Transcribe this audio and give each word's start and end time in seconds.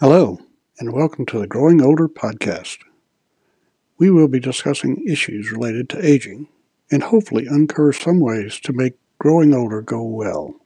Hello, 0.00 0.40
and 0.80 0.92
welcome 0.92 1.24
to 1.26 1.38
the 1.38 1.46
Growing 1.46 1.80
Older 1.80 2.08
podcast. 2.08 2.78
We 3.96 4.10
will 4.10 4.26
be 4.26 4.40
discussing 4.40 5.04
issues 5.06 5.52
related 5.52 5.88
to 5.90 6.04
aging 6.04 6.48
and 6.90 7.00
hopefully 7.00 7.46
uncover 7.46 7.92
some 7.92 8.18
ways 8.18 8.58
to 8.64 8.72
make 8.72 8.94
growing 9.20 9.54
older 9.54 9.80
go 9.82 10.02
well. 10.02 10.56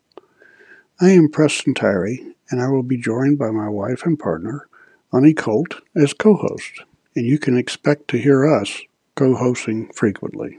I 0.98 1.10
am 1.10 1.28
Preston 1.30 1.74
Tyree, 1.74 2.34
and 2.50 2.62
I 2.62 2.68
will 2.68 2.82
be 2.82 2.96
joined 2.96 3.38
by 3.38 3.50
my 3.50 3.68
wife 3.68 4.06
and 4.06 4.18
partner, 4.18 4.66
Ani 5.12 5.34
Colt, 5.34 5.74
as 5.94 6.14
co 6.14 6.34
host, 6.34 6.82
and 7.14 7.26
you 7.26 7.38
can 7.38 7.58
expect 7.58 8.08
to 8.08 8.18
hear 8.18 8.50
us 8.50 8.80
co 9.14 9.34
hosting 9.34 9.92
frequently. 9.92 10.58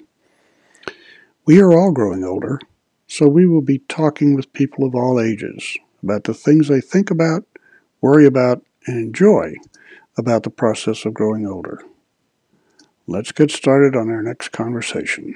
We 1.47 1.59
are 1.59 1.73
all 1.73 1.91
growing 1.91 2.23
older, 2.23 2.59
so 3.07 3.27
we 3.27 3.47
will 3.47 3.63
be 3.63 3.79
talking 3.89 4.35
with 4.35 4.53
people 4.53 4.85
of 4.85 4.93
all 4.93 5.19
ages 5.19 5.75
about 6.03 6.25
the 6.25 6.35
things 6.35 6.67
they 6.67 6.81
think 6.81 7.09
about, 7.09 7.45
worry 8.01 8.25
about, 8.25 8.63
and 8.85 8.97
enjoy 8.97 9.55
about 10.17 10.43
the 10.43 10.49
process 10.49 11.05
of 11.05 11.13
growing 11.13 11.45
older. 11.45 11.81
Let's 13.07 13.31
get 13.31 13.51
started 13.51 13.95
on 13.95 14.09
our 14.09 14.21
next 14.21 14.49
conversation. 14.49 15.35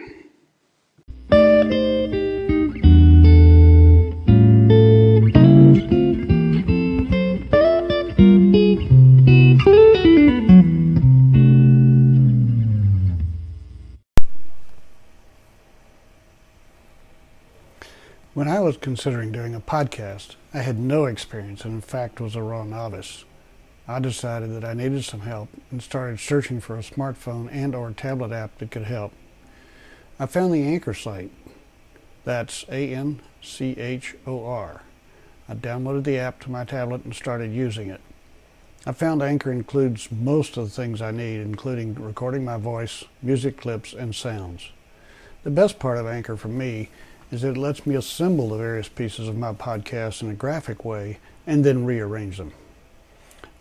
Considering 18.83 19.31
doing 19.31 19.55
a 19.55 19.61
podcast, 19.61 20.35
I 20.53 20.57
had 20.59 20.77
no 20.77 21.05
experience 21.05 21.63
and, 21.63 21.75
in 21.75 21.81
fact, 21.81 22.19
was 22.19 22.35
a 22.35 22.43
raw 22.43 22.65
novice. 22.65 23.23
I 23.87 23.99
decided 23.99 24.53
that 24.53 24.65
I 24.65 24.73
needed 24.73 25.05
some 25.05 25.21
help 25.21 25.47
and 25.71 25.81
started 25.81 26.19
searching 26.19 26.59
for 26.59 26.77
a 26.77 26.83
smartphone 26.83 27.47
and 27.49 27.73
or 27.73 27.89
tablet 27.91 28.33
app 28.33 28.57
that 28.57 28.71
could 28.71 28.83
help. 28.83 29.13
I 30.19 30.25
found 30.25 30.53
the 30.53 30.63
Anchor 30.63 30.93
site. 30.93 31.31
That's 32.25 32.65
A 32.69 32.93
N 32.93 33.21
C 33.41 33.71
H 33.71 34.15
O 34.27 34.45
R. 34.45 34.81
I 35.47 35.55
downloaded 35.55 36.03
the 36.03 36.19
app 36.19 36.41
to 36.41 36.51
my 36.51 36.65
tablet 36.65 37.05
and 37.05 37.15
started 37.15 37.53
using 37.53 37.89
it. 37.89 38.01
I 38.85 38.91
found 38.91 39.23
Anchor 39.23 39.53
includes 39.53 40.11
most 40.11 40.57
of 40.57 40.65
the 40.65 40.75
things 40.75 41.01
I 41.01 41.11
need, 41.11 41.39
including 41.39 41.95
recording 41.95 42.43
my 42.43 42.57
voice, 42.57 43.05
music 43.21 43.55
clips, 43.55 43.93
and 43.93 44.13
sounds. 44.13 44.71
The 45.43 45.51
best 45.51 45.79
part 45.79 45.97
of 45.97 46.05
Anchor 46.05 46.35
for 46.35 46.49
me 46.49 46.89
is 47.31 47.41
that 47.41 47.51
it 47.51 47.57
lets 47.57 47.85
me 47.85 47.95
assemble 47.95 48.49
the 48.49 48.57
various 48.57 48.89
pieces 48.89 49.27
of 49.27 49.37
my 49.37 49.53
podcast 49.53 50.21
in 50.21 50.29
a 50.29 50.33
graphic 50.35 50.83
way 50.83 51.19
and 51.47 51.63
then 51.63 51.85
rearrange 51.85 52.37
them. 52.37 52.51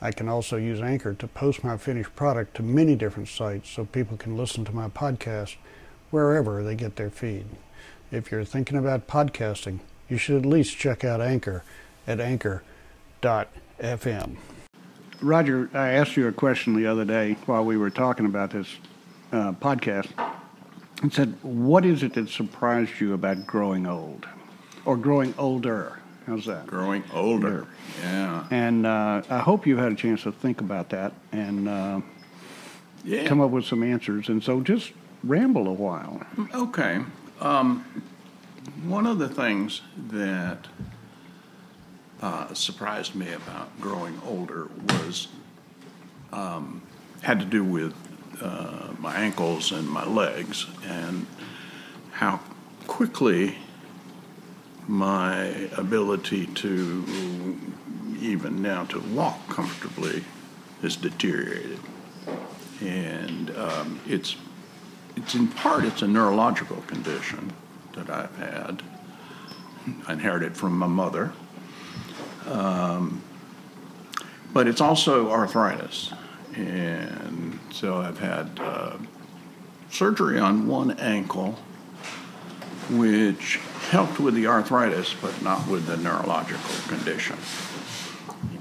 I 0.00 0.10
can 0.10 0.28
also 0.28 0.56
use 0.56 0.80
Anchor 0.80 1.14
to 1.14 1.26
post 1.28 1.62
my 1.62 1.76
finished 1.76 2.14
product 2.16 2.56
to 2.56 2.62
many 2.62 2.96
different 2.96 3.28
sites 3.28 3.70
so 3.70 3.84
people 3.84 4.16
can 4.16 4.36
listen 4.36 4.64
to 4.64 4.74
my 4.74 4.88
podcast 4.88 5.56
wherever 6.10 6.62
they 6.62 6.74
get 6.74 6.96
their 6.96 7.10
feed. 7.10 7.46
If 8.10 8.30
you're 8.30 8.44
thinking 8.44 8.76
about 8.76 9.06
podcasting, 9.06 9.78
you 10.08 10.18
should 10.18 10.36
at 10.36 10.46
least 10.46 10.76
check 10.76 11.04
out 11.04 11.20
Anchor 11.20 11.62
at 12.06 12.20
anchor.fm. 12.20 12.66
Roger, 15.20 15.70
I 15.72 15.90
asked 15.90 16.16
you 16.16 16.26
a 16.26 16.32
question 16.32 16.74
the 16.74 16.86
other 16.86 17.04
day 17.04 17.36
while 17.46 17.64
we 17.64 17.76
were 17.76 17.90
talking 17.90 18.26
about 18.26 18.50
this 18.50 18.66
uh, 19.30 19.52
podcast 19.52 20.10
and 21.02 21.12
said, 21.12 21.36
What 21.42 21.84
is 21.84 22.02
it 22.02 22.14
that 22.14 22.28
surprised 22.28 23.00
you 23.00 23.12
about 23.12 23.46
growing 23.46 23.86
old 23.86 24.26
or 24.84 24.96
growing 24.96 25.34
older? 25.36 25.98
How's 26.26 26.46
that? 26.46 26.66
Growing 26.68 27.02
older. 27.12 27.66
Yeah. 28.00 28.46
And 28.50 28.86
uh, 28.86 29.22
I 29.28 29.38
hope 29.40 29.66
you've 29.66 29.80
had 29.80 29.92
a 29.92 29.96
chance 29.96 30.22
to 30.22 30.32
think 30.32 30.60
about 30.60 30.88
that 30.90 31.12
and 31.32 31.68
uh, 31.68 32.00
Yeah. 33.04 33.26
come 33.26 33.40
up 33.40 33.50
with 33.50 33.64
some 33.64 33.82
answers. 33.82 34.28
And 34.28 34.42
so 34.42 34.60
just 34.60 34.92
ramble 35.24 35.66
a 35.66 35.72
while. 35.72 36.22
Okay. 36.54 37.00
Um, 37.40 37.84
one 38.86 39.06
of 39.06 39.18
the 39.18 39.28
things 39.28 39.80
that 40.10 40.68
uh, 42.20 42.54
surprised 42.54 43.16
me 43.16 43.32
about 43.32 43.80
growing 43.80 44.20
older 44.24 44.68
was 44.90 45.26
um, 46.32 46.82
had 47.22 47.40
to 47.40 47.44
do 47.44 47.64
with 47.64 47.94
uh, 48.40 48.88
my 48.98 49.14
ankles 49.16 49.72
and 49.72 49.88
my 49.88 50.06
legs 50.06 50.66
and 50.84 51.26
how 52.12 52.40
quickly 52.86 53.56
my 54.88 55.44
ability 55.76 56.46
to 56.46 57.58
even 58.20 58.62
now 58.62 58.84
to 58.84 59.00
walk 59.00 59.48
comfortably 59.48 60.24
has 60.80 60.96
deteriorated. 60.96 61.78
And 62.80 63.50
um, 63.56 64.00
it's 64.06 64.36
it's 65.16 65.34
in 65.34 65.48
part 65.48 65.84
it's 65.84 66.02
a 66.02 66.08
neurological 66.08 66.82
condition 66.82 67.52
that 67.94 68.10
I've 68.10 68.36
had. 68.36 68.82
I 70.06 70.12
inherited 70.12 70.56
from 70.56 70.78
my 70.78 70.86
mother, 70.86 71.32
um, 72.46 73.20
but 74.52 74.68
it's 74.68 74.80
also 74.80 75.30
arthritis, 75.30 76.12
and 76.54 77.51
so 77.72 77.96
I've 77.96 78.18
had 78.18 78.60
uh, 78.60 78.96
surgery 79.90 80.38
on 80.38 80.66
one 80.66 80.92
ankle, 80.92 81.58
which 82.90 83.58
helped 83.90 84.20
with 84.20 84.34
the 84.34 84.46
arthritis, 84.46 85.14
but 85.20 85.42
not 85.42 85.66
with 85.66 85.86
the 85.86 85.96
neurological 85.96 86.74
condition. 86.88 87.36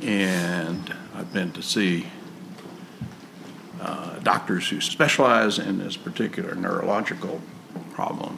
And 0.01 0.94
I've 1.13 1.31
been 1.33 1.51
to 1.53 1.61
see 1.61 2.07
uh, 3.79 4.19
doctors 4.19 4.69
who 4.69 4.79
specialize 4.79 5.59
in 5.59 5.79
this 5.79 5.97
particular 5.97 6.55
neurological 6.55 7.41
problem. 7.94 8.38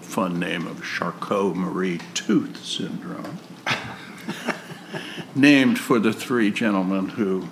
Fun 0.00 0.38
name 0.38 0.66
of 0.66 0.82
Charcot 0.84 1.54
Marie 1.54 2.00
Tooth 2.14 2.64
syndrome, 2.64 3.38
named 5.34 5.78
for 5.78 5.98
the 5.98 6.12
three 6.12 6.50
gentlemen 6.50 7.10
who 7.10 7.48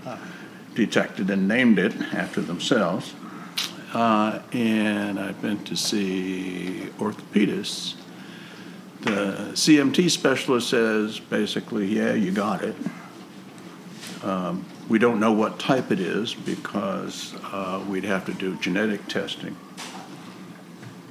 detected 0.74 1.30
and 1.30 1.48
named 1.48 1.78
it 1.78 1.94
after 2.12 2.40
themselves. 2.40 3.14
Uh, 3.92 4.40
and 4.52 5.18
I've 5.18 5.40
been 5.42 5.64
to 5.64 5.76
see 5.76 6.88
orthopedists. 6.98 7.94
The 9.00 9.50
CMT 9.52 10.10
specialist 10.10 10.70
says 10.70 11.18
basically, 11.18 11.86
yeah, 11.86 12.14
you 12.14 12.30
got 12.30 12.62
it. 12.62 12.76
Um, 14.22 14.64
we 14.88 14.98
don't 14.98 15.18
know 15.18 15.32
what 15.32 15.58
type 15.58 15.90
it 15.90 15.98
is 15.98 16.34
because 16.34 17.34
uh, 17.44 17.82
we'd 17.88 18.04
have 18.04 18.26
to 18.26 18.34
do 18.34 18.56
genetic 18.56 19.08
testing. 19.08 19.56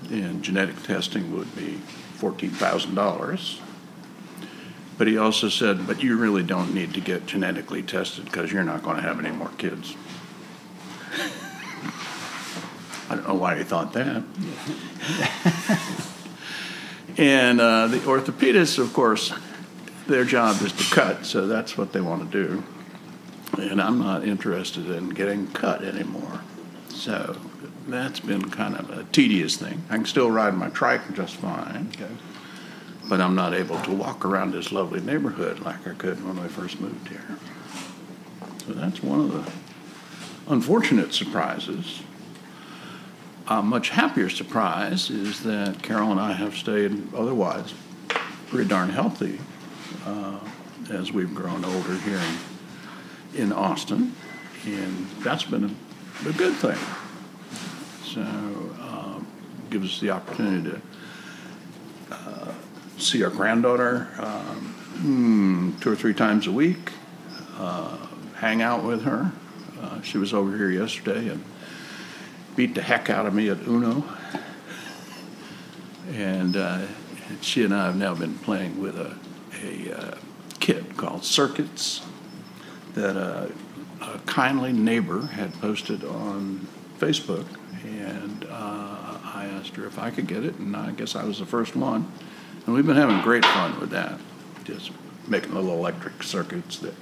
And 0.10 0.44
genetic 0.44 0.82
testing 0.84 1.36
would 1.36 1.54
be 1.56 1.82
$14,000. 2.18 3.60
But 5.00 5.08
he 5.08 5.18
also 5.18 5.50
said, 5.50 5.88
but 5.88 6.04
you 6.04 6.16
really 6.18 6.44
don't 6.44 6.76
need 6.76 6.94
to 6.94 7.02
get 7.02 7.26
genetically 7.26 7.82
tested 7.82 8.26
because 8.26 8.52
you're 8.52 8.64
not 8.64 8.84
going 8.84 8.98
to 8.98 9.02
have 9.02 9.18
any 9.18 9.32
more 9.32 9.50
kids. 9.58 9.96
I 13.10 13.16
don't 13.16 13.28
know 13.28 13.34
why 13.34 13.58
he 13.58 13.64
thought 13.64 13.94
that. 13.94 14.24
and 17.18 17.60
uh, 17.60 17.88
the 17.88 17.98
orthopedists, 18.00 18.78
of 18.78 18.94
course, 18.94 19.34
their 20.06 20.24
job 20.24 20.62
is 20.62 20.74
to 20.74 20.94
cut, 20.94 21.26
so 21.26 21.48
that's 21.48 21.76
what 21.76 21.92
they 21.92 22.02
want 22.02 22.32
to 22.32 22.44
do 22.46 22.64
and 23.58 23.82
I'm 23.82 24.00
not 24.00 24.24
interested 24.24 24.90
in 24.90 25.10
getting 25.10 25.48
cut 25.48 25.84
anymore. 25.84 26.42
So 26.90 27.38
that's 27.88 28.20
been 28.20 28.50
kind 28.50 28.76
of 28.76 28.90
a 28.90 29.04
tedious 29.06 29.58
thing. 29.58 29.84
I 29.90 29.96
can 29.96 30.06
still 30.06 30.30
ride 30.30 30.54
my 30.56 30.70
trike 30.70 31.14
just 31.14 31.36
fine, 31.36 31.90
Okay. 31.94 32.14
But 33.10 33.20
I'm 33.20 33.34
not 33.34 33.56
able 33.56 33.82
to 33.82 33.92
walk 33.92 34.24
around 34.24 34.52
this 34.52 34.72
lovely 34.72 35.02
neighborhood 35.02 35.60
like 35.62 35.88
I 35.88 35.94
could 35.96 36.24
when 36.26 36.38
I 36.38 36.48
first 36.48 36.80
moved 36.80 37.08
here. 37.08 37.26
So 38.68 38.74
that's 38.74 39.02
one 39.02 39.20
of 39.20 39.34
the 39.34 40.54
unfortunate 40.54 41.12
surprises. 41.12 42.04
A 43.48 43.64
much 43.64 43.90
happier 43.90 44.30
surprise 44.30 45.10
is 45.10 45.42
that 45.42 45.82
Carol 45.82 46.12
and 46.12 46.20
I 46.20 46.34
have 46.34 46.56
stayed 46.56 47.12
otherwise 47.16 47.74
pretty 48.48 48.70
darn 48.70 48.90
healthy 48.90 49.40
uh, 50.06 50.40
as 50.92 51.12
we've 51.12 51.34
grown 51.34 51.66
older 51.66 51.96
here 51.96 52.22
in, 53.34 53.42
in 53.42 53.52
Austin, 53.52 54.16
and 54.66 55.08
that's 55.22 55.44
been 55.46 55.64
a, 55.64 56.30
a 56.30 56.34
good 56.34 56.54
thing. 56.56 56.78
So, 58.04 58.22
uh, 58.80 59.20
gives 59.72 59.94
us 59.94 60.00
the 60.00 60.12
opportunity 60.12 60.70
to 60.70 60.82
uh, 62.12 62.54
see 63.02 63.24
our 63.24 63.30
granddaughter 63.30 64.10
um, 64.18 64.74
hmm, 65.00 65.72
two 65.80 65.92
or 65.92 65.96
three 65.96 66.14
times 66.14 66.48
a 66.48 66.52
week, 66.52 66.92
uh, 67.58 67.98
hang 68.36 68.62
out 68.62 68.84
with 68.84 69.04
her. 69.04 69.32
Uh, 69.82 70.02
she 70.02 70.18
was 70.18 70.34
over 70.34 70.56
here 70.56 70.70
yesterday 70.70 71.30
and 71.30 71.44
beat 72.56 72.76
the 72.76 72.82
heck 72.82 73.10
out 73.10 73.26
of 73.26 73.34
me 73.34 73.50
at 73.50 73.66
Uno. 73.68 74.04
And 76.12 76.58
uh, 76.58 76.88
she 77.42 77.64
and 77.64 77.74
I 77.74 77.86
have 77.86 77.96
now 77.96 78.16
been 78.16 78.38
playing 78.40 78.82
with 78.82 78.98
a, 78.98 79.16
a 79.64 79.98
uh, 79.98 80.18
kit 80.60 80.98
called 80.98 81.24
Circuits 81.24 82.02
that 82.96 83.16
a, 83.16 83.52
a 84.02 84.20
kindly 84.26 84.74
neighbor 84.74 85.28
had 85.28 85.54
posted 85.62 86.04
on 86.04 86.68
Facebook, 86.98 87.46
and 87.86 88.46
uh, 88.46 89.18
I 89.24 89.50
asked 89.54 89.76
her 89.76 89.86
if 89.86 90.00
I 90.00 90.10
could 90.10 90.28
get 90.28 90.44
it, 90.44 90.56
and 90.56 90.76
I 90.76 90.92
guess 90.92 91.16
I 91.16 91.24
was 91.24 91.40
the 91.40 91.46
first 91.46 91.76
one. 91.76 92.12
And 92.70 92.76
we've 92.76 92.86
been 92.86 92.98
having 92.98 93.20
great 93.22 93.44
fun 93.46 93.80
with 93.80 93.90
that, 93.90 94.20
just 94.64 94.92
making 95.28 95.56
little 95.56 95.72
electric 95.72 96.22
circuits 96.22 96.78
that 96.78 96.94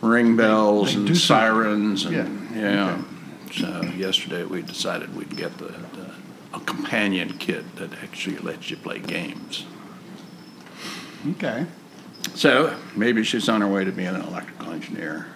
ring 0.00 0.38
bells 0.38 0.92
they 0.94 1.00
and 1.00 1.06
do 1.06 1.14
something. 1.14 1.36
sirens, 1.36 2.06
and 2.06 2.56
Yeah, 2.56 2.58
yeah. 2.58 3.04
So 3.52 3.82
yesterday 3.94 4.44
we 4.44 4.62
decided 4.62 5.14
we'd 5.14 5.36
get 5.36 5.58
the, 5.58 5.66
the 5.66 6.14
a 6.54 6.60
companion 6.60 7.36
kit 7.36 7.76
that 7.76 7.92
actually 8.02 8.38
lets 8.38 8.70
you 8.70 8.78
play 8.78 9.00
games. 9.00 9.66
Okay. 11.32 11.66
So 12.34 12.74
maybe 12.96 13.24
she's 13.24 13.50
on 13.50 13.60
her 13.60 13.68
way 13.68 13.84
to 13.84 13.92
being 13.92 14.08
an 14.08 14.22
electrical 14.22 14.72
engineer. 14.72 15.26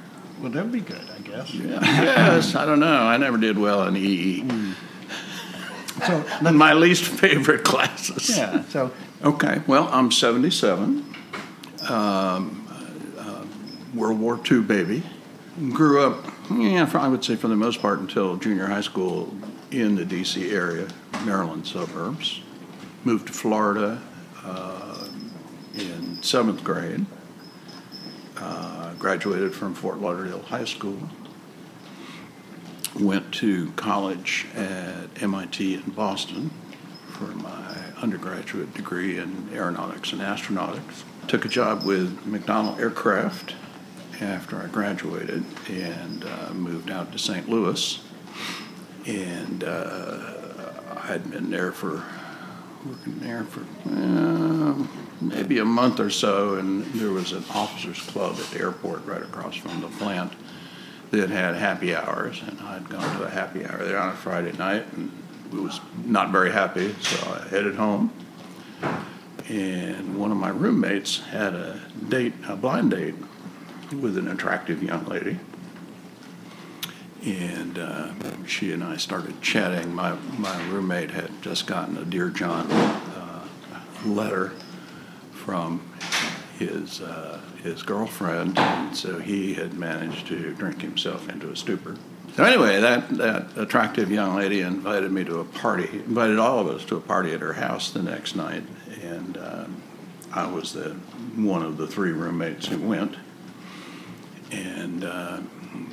Well, 0.40 0.50
that'd 0.50 0.72
be 0.72 0.80
good, 0.80 1.04
I 1.14 1.20
guess. 1.20 1.52
Yeah. 1.52 1.80
yes, 1.82 2.54
I 2.54 2.64
don't 2.64 2.80
know. 2.80 3.02
I 3.02 3.18
never 3.18 3.36
did 3.36 3.58
well 3.58 3.86
in 3.86 3.94
EE. 3.94 4.40
Mm. 4.40 4.74
So, 6.06 6.24
My 6.52 6.72
least 6.72 7.04
favorite 7.04 7.64
classes. 7.64 8.36
yeah, 8.36 8.64
so, 8.68 8.90
Okay, 9.24 9.60
well, 9.66 9.88
I'm 9.92 10.10
77. 10.10 11.04
Um, 11.88 12.66
uh, 13.18 13.44
World 13.94 14.18
War 14.20 14.40
II 14.50 14.62
baby. 14.62 15.02
Grew 15.72 16.02
up, 16.04 16.24
yeah, 16.50 16.86
for- 16.86 16.98
I 16.98 17.08
would 17.08 17.22
say 17.24 17.36
for 17.36 17.48
the 17.48 17.56
most 17.56 17.80
part 17.80 18.00
until 18.00 18.36
junior 18.36 18.66
high 18.66 18.80
school 18.80 19.32
in 19.70 19.94
the 19.96 20.04
DC 20.04 20.50
area, 20.52 20.88
Maryland 21.24 21.66
suburbs. 21.66 22.40
Moved 23.04 23.28
to 23.28 23.32
Florida 23.32 24.00
uh, 24.44 25.08
in 25.74 26.22
seventh 26.22 26.64
grade. 26.64 27.04
Uh, 28.36 28.94
graduated 28.94 29.54
from 29.54 29.74
Fort 29.74 29.98
Lauderdale 29.98 30.42
High 30.42 30.64
School. 30.64 30.98
Went 33.00 33.32
to 33.34 33.70
college 33.72 34.46
at 34.54 35.22
MIT 35.22 35.74
in 35.74 35.90
Boston 35.92 36.50
for 37.08 37.24
my 37.24 37.76
undergraduate 38.02 38.74
degree 38.74 39.18
in 39.18 39.48
aeronautics 39.52 40.12
and 40.12 40.20
astronautics. 40.20 41.04
Took 41.26 41.44
a 41.44 41.48
job 41.48 41.84
with 41.84 42.18
McDonnell 42.26 42.78
Aircraft 42.78 43.54
after 44.20 44.56
I 44.60 44.66
graduated 44.66 45.44
and 45.68 46.24
uh, 46.24 46.52
moved 46.52 46.90
out 46.90 47.12
to 47.12 47.18
St. 47.18 47.48
Louis. 47.48 48.02
And 49.06 49.64
uh, 49.64 50.34
I'd 51.04 51.30
been 51.30 51.50
there 51.50 51.72
for, 51.72 52.04
working 52.86 53.18
there 53.20 53.44
for 53.44 53.64
uh, 53.90 54.86
maybe 55.20 55.58
a 55.58 55.64
month 55.64 55.98
or 55.98 56.10
so, 56.10 56.54
and 56.54 56.84
there 56.94 57.10
was 57.10 57.32
an 57.32 57.44
officers 57.54 58.00
club 58.02 58.36
at 58.38 58.46
the 58.46 58.60
airport 58.60 59.04
right 59.06 59.22
across 59.22 59.56
from 59.56 59.80
the 59.80 59.88
plant 59.88 60.32
that 61.12 61.28
had 61.28 61.54
happy 61.54 61.94
hours, 61.94 62.42
and 62.46 62.58
I'd 62.60 62.88
gone 62.88 63.18
to 63.18 63.24
a 63.24 63.30
happy 63.30 63.66
hour 63.66 63.84
there 63.84 63.98
on 63.98 64.08
a 64.08 64.16
Friday 64.16 64.52
night, 64.52 64.86
and 64.94 65.12
we 65.52 65.60
was 65.60 65.78
not 66.06 66.30
very 66.30 66.50
happy, 66.50 66.94
so 67.02 67.34
I 67.34 67.48
headed 67.48 67.74
home. 67.74 68.10
And 69.48 70.16
one 70.18 70.30
of 70.30 70.38
my 70.38 70.48
roommates 70.48 71.20
had 71.20 71.54
a 71.54 71.80
date, 72.08 72.32
a 72.48 72.56
blind 72.56 72.92
date, 72.92 73.14
with 73.92 74.16
an 74.16 74.26
attractive 74.26 74.82
young 74.82 75.04
lady. 75.04 75.38
And 77.24 77.78
uh, 77.78 78.12
she 78.46 78.72
and 78.72 78.82
I 78.82 78.96
started 78.96 79.42
chatting. 79.42 79.94
My, 79.94 80.14
my 80.38 80.66
roommate 80.68 81.10
had 81.10 81.42
just 81.42 81.66
gotten 81.66 81.98
a 81.98 82.06
Dear 82.06 82.30
John 82.30 82.72
uh, 82.72 83.46
letter 84.06 84.52
from 85.32 85.82
his, 86.58 87.00
uh, 87.00 87.40
his 87.62 87.82
girlfriend, 87.82 88.58
and 88.58 88.96
so 88.96 89.18
he 89.18 89.54
had 89.54 89.74
managed 89.74 90.26
to 90.28 90.54
drink 90.54 90.80
himself 90.80 91.28
into 91.28 91.50
a 91.50 91.56
stupor. 91.56 91.96
So 92.36 92.44
anyway, 92.44 92.80
that, 92.80 93.10
that 93.18 93.58
attractive 93.58 94.10
young 94.10 94.36
lady 94.36 94.62
invited 94.62 95.12
me 95.12 95.22
to 95.24 95.40
a 95.40 95.44
party, 95.44 95.88
invited 95.90 96.38
all 96.38 96.58
of 96.58 96.66
us 96.66 96.84
to 96.86 96.96
a 96.96 97.00
party 97.00 97.32
at 97.32 97.40
her 97.40 97.52
house 97.52 97.90
the 97.90 98.02
next 98.02 98.36
night, 98.36 98.64
and 99.02 99.36
um, 99.36 99.82
I 100.32 100.50
was 100.50 100.72
the 100.72 100.96
one 101.36 101.62
of 101.62 101.76
the 101.76 101.86
three 101.86 102.12
roommates 102.12 102.66
who 102.66 102.78
went, 102.78 103.16
and 104.50 105.04
uh, 105.04 105.40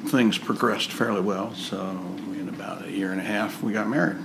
things 0.06 0.38
progressed 0.38 0.92
fairly 0.94 1.22
well. 1.22 1.54
So 1.56 2.00
in 2.34 2.48
about 2.48 2.86
a 2.86 2.92
year 2.92 3.12
and 3.12 3.20
a 3.20 3.24
half, 3.24 3.62
we 3.62 3.74
got 3.74 3.90
married. 3.90 4.18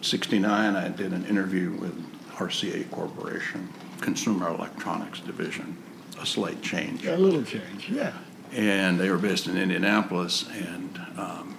'69, 0.00 0.74
I 0.74 0.88
did 0.88 1.12
an 1.12 1.24
interview 1.26 1.70
with 1.70 1.94
RCA 2.32 2.90
Corporation, 2.90 3.68
Consumer 4.00 4.48
Electronics 4.48 5.20
Division, 5.20 5.76
a 6.20 6.26
slight 6.26 6.62
change 6.62 7.06
a 7.06 7.16
little 7.16 7.42
change, 7.42 7.88
yeah. 7.88 8.12
and 8.52 8.98
they 8.98 9.10
were 9.10 9.18
based 9.18 9.46
in 9.46 9.56
Indianapolis. 9.56 10.48
And 10.52 11.00
um, 11.16 11.56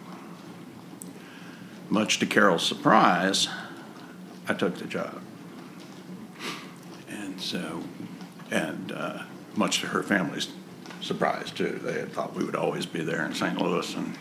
much 1.89 2.19
to 2.19 2.25
Carol's 2.25 2.65
surprise, 2.65 3.47
I 4.47 4.53
took 4.53 4.77
the 4.77 4.85
job. 4.85 5.21
And 7.09 7.39
so, 7.39 7.83
and 8.51 8.91
uh, 8.91 9.23
much 9.55 9.81
to 9.81 9.87
her 9.87 10.03
family's 10.03 10.49
surprise 11.01 11.51
too, 11.51 11.79
they 11.83 11.93
had 11.93 12.11
thought 12.11 12.35
we 12.35 12.43
would 12.43 12.55
always 12.55 12.85
be 12.85 13.03
there 13.03 13.25
in 13.25 13.33
St. 13.33 13.59
Louis, 13.61 13.93
and, 13.95 14.17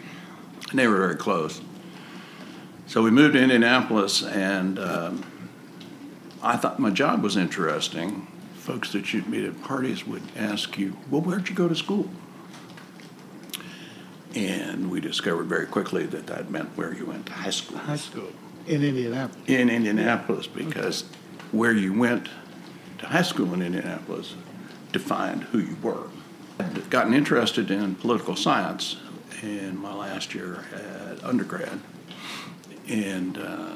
and 0.71 0.79
they 0.79 0.87
were 0.87 0.99
very 0.99 1.17
close. 1.17 1.61
So 2.87 3.03
we 3.03 3.11
moved 3.11 3.35
to 3.35 3.43
Indianapolis, 3.43 4.23
and 4.23 4.79
um, 4.79 5.25
I 6.45 6.57
thought 6.57 6.79
my 6.79 6.91
job 6.91 7.23
was 7.23 7.37
interesting. 7.37 8.27
Folks 8.57 8.93
that 8.93 9.13
you'd 9.13 9.29
meet 9.29 9.45
at 9.45 9.63
parties 9.63 10.07
would 10.07 10.23
ask 10.37 10.79
you, 10.79 10.97
"Well, 11.11 11.21
where'd 11.23 11.49
you 11.49 11.55
go 11.55 11.69
to 11.69 11.75
school?" 11.75 12.11
And 14.35 14.91
we 14.91 15.01
discovered 15.01 15.45
very 15.45 15.67
quickly 15.67 16.07
that 16.07 16.27
that 16.27 16.51
meant 16.51 16.71
where 16.77 16.93
you 16.93 17.07
went 17.07 17.27
to 17.27 17.33
high 17.33 17.51
school 17.51 17.79
High 17.79 17.97
school 17.97 18.33
in 18.67 18.83
Indianapolis. 18.83 19.49
in 19.49 19.71
Indianapolis 19.71 20.47
because 20.47 21.05
where 21.53 21.73
you 21.73 21.93
went 21.93 22.29
to 22.99 23.07
high 23.07 23.23
school 23.23 23.53
in 23.55 23.63
Indianapolis 23.63 24.35
defined 24.93 25.45
who 25.45 25.59
you 25.59 25.77
were. 25.83 26.09
I'd 26.59 26.91
gotten 26.91 27.15
interested 27.15 27.71
in 27.71 27.95
political 27.97 28.37
science 28.37 28.97
in 29.43 29.79
my 29.79 29.95
last 29.95 30.35
year 30.35 30.65
at 30.75 31.23
undergrad 31.25 31.81
and 32.89 33.39
uh, 33.39 33.67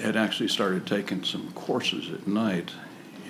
had 0.00 0.16
actually 0.16 0.48
started 0.48 0.86
taking 0.86 1.24
some 1.24 1.52
courses 1.52 2.10
at 2.12 2.26
night 2.26 2.70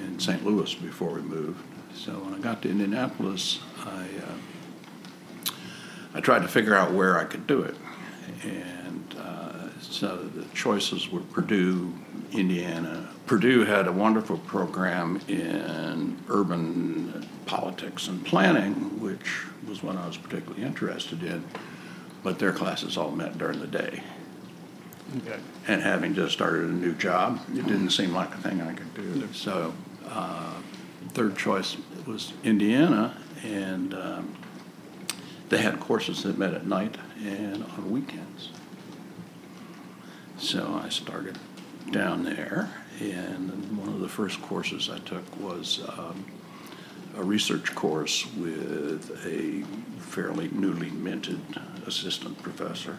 in 0.02 0.18
St. 0.18 0.44
Louis 0.44 0.75
before 0.75 1.10
we 1.10 1.22
moved. 1.22 1.62
So 1.94 2.12
when 2.12 2.34
I 2.34 2.38
got 2.38 2.62
to 2.62 2.70
Indianapolis, 2.70 3.60
I 3.84 4.06
uh, 4.26 5.52
I 6.14 6.20
tried 6.20 6.42
to 6.42 6.48
figure 6.48 6.75
out 6.75 6.92
where 6.92 7.18
I 7.18 7.25
could 7.25 7.46
do 7.46 7.62
it, 7.62 7.75
and 8.42 9.14
uh, 9.18 9.68
so 9.80 10.16
the 10.16 10.44
choices 10.54 11.10
were 11.10 11.20
Purdue, 11.20 11.92
Indiana. 12.32 13.08
Purdue 13.26 13.64
had 13.64 13.87
a 13.87 13.92
wonderful 13.92 14.38
program 14.38 15.20
in 15.28 16.18
urban 16.28 17.26
politics 17.46 18.08
and 18.08 18.25
planning, 18.26 19.00
which 19.00 19.46
was 19.66 19.82
what 19.82 19.96
I 19.96 20.06
was 20.06 20.16
particularly 20.16 20.64
interested 20.64 21.22
in, 21.22 21.44
but 22.22 22.38
their 22.38 22.52
classes 22.52 22.96
all 22.96 23.10
met 23.10 23.38
during 23.38 23.60
the 23.60 23.66
day. 23.66 24.02
Okay. 25.19 25.38
And 25.69 25.83
having 25.83 26.14
just 26.14 26.33
started 26.33 26.64
a 26.64 26.73
new 26.73 26.95
job, 26.95 27.40
it 27.50 27.66
didn't 27.66 27.90
seem 27.90 28.12
like 28.14 28.35
a 28.35 28.38
thing 28.38 28.61
I 28.62 28.73
could 28.73 28.95
do. 28.95 29.28
So, 29.33 29.75
uh, 30.09 30.54
third 31.09 31.37
choice 31.37 31.76
was 32.07 32.33
Indiana, 32.42 33.16
and 33.45 33.95
um, 33.95 34.35
they 35.49 35.59
had 35.59 35.78
courses 35.81 36.23
that 36.23 36.38
met 36.38 36.54
at 36.54 36.66
night 36.66 36.97
and 37.23 37.62
on 37.62 37.90
weekends. 37.90 38.50
So 40.38 40.81
I 40.83 40.88
started 40.88 41.38
down 41.90 42.25
there, 42.25 42.71
and 43.00 43.78
one 43.78 43.88
of 43.88 44.00
the 44.00 44.09
first 44.09 44.40
courses 44.42 44.88
I 44.90 44.99
took 45.00 45.25
was 45.40 45.83
um, 45.99 46.25
a 47.16 47.23
research 47.23 47.75
course 47.75 48.26
with 48.35 49.11
a 49.26 49.62
fairly 50.00 50.49
newly 50.49 50.90
minted 50.90 51.40
assistant 51.87 52.42
professor 52.42 52.99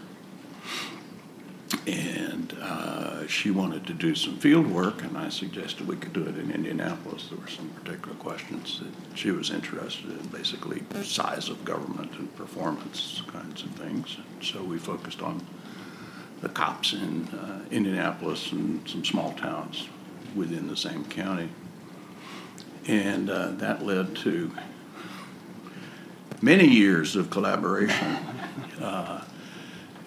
and 1.85 2.57
uh, 2.61 3.27
she 3.27 3.51
wanted 3.51 3.85
to 3.87 3.93
do 3.93 4.15
some 4.15 4.37
field 4.37 4.67
work, 4.67 5.03
and 5.03 5.17
I 5.17 5.29
suggested 5.29 5.87
we 5.87 5.97
could 5.97 6.13
do 6.13 6.23
it 6.23 6.37
in 6.37 6.51
Indianapolis. 6.51 7.27
There 7.29 7.37
were 7.37 7.47
some 7.47 7.69
particular 7.69 8.15
questions 8.15 8.79
that 8.79 9.17
she 9.17 9.31
was 9.31 9.49
interested 9.49 10.09
in, 10.09 10.27
basically 10.27 10.83
size 11.03 11.49
of 11.49 11.65
government 11.65 12.13
and 12.13 12.33
performance 12.35 13.21
kinds 13.27 13.63
of 13.63 13.71
things. 13.71 14.17
So 14.41 14.63
we 14.63 14.77
focused 14.77 15.21
on 15.21 15.45
the 16.41 16.49
cops 16.49 16.93
in 16.93 17.27
uh, 17.29 17.65
Indianapolis 17.71 18.51
and 18.51 18.87
some 18.87 19.03
small 19.03 19.33
towns 19.33 19.87
within 20.35 20.67
the 20.67 20.77
same 20.77 21.05
county. 21.05 21.49
And 22.87 23.29
uh, 23.29 23.51
that 23.51 23.85
led 23.85 24.15
to 24.17 24.51
many 26.41 26.67
years 26.67 27.15
of 27.15 27.29
collaboration. 27.29 28.17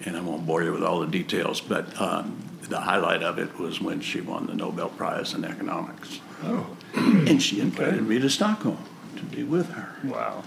And 0.07 0.15
I 0.15 0.21
won't 0.21 0.47
bore 0.47 0.63
you 0.63 0.71
with 0.71 0.83
all 0.83 1.01
the 1.01 1.07
details, 1.07 1.59
but 1.59 1.99
um, 1.99 2.41
the 2.69 2.79
highlight 2.79 3.23
of 3.23 3.37
it 3.39 3.59
was 3.59 3.81
when 3.81 3.99
she 3.99 4.21
won 4.21 4.47
the 4.47 4.53
Nobel 4.53 4.87
Prize 4.87 5.33
in 5.33 5.43
economics. 5.43 6.21
Oh, 6.43 6.65
And 6.95 7.43
she 7.43 7.59
invited 7.59 8.07
me 8.07 8.17
to 8.19 8.29
Stockholm 8.29 8.77
to 9.17 9.23
be 9.23 9.43
with 9.43 9.69
her, 9.71 9.95
wow. 10.05 10.43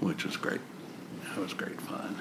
which 0.00 0.26
was 0.26 0.36
great. 0.36 0.60
that 1.30 1.38
was 1.38 1.54
great 1.54 1.80
fun. 1.80 2.20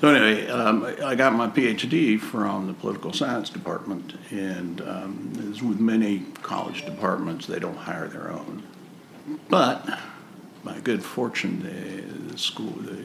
So 0.00 0.14
anyway, 0.14 0.46
um, 0.46 0.84
I- 1.04 1.16
got 1.16 1.32
my 1.34 1.48
PhD 1.48 2.20
from 2.20 2.68
the 2.68 2.72
political 2.72 3.12
science 3.12 3.50
department, 3.50 4.14
and 4.30 4.80
um, 4.82 5.32
as 5.50 5.60
with 5.60 5.80
many 5.80 6.20
college 6.42 6.84
departments, 6.84 7.46
they 7.48 7.58
don't 7.58 7.76
hire 7.76 8.06
their 8.06 8.30
own. 8.30 8.62
But 9.48 9.98
by 10.62 10.78
good 10.78 11.02
fortune, 11.02 11.62
the, 11.64 12.30
the 12.32 12.38
school, 12.38 12.70
the 12.78 13.02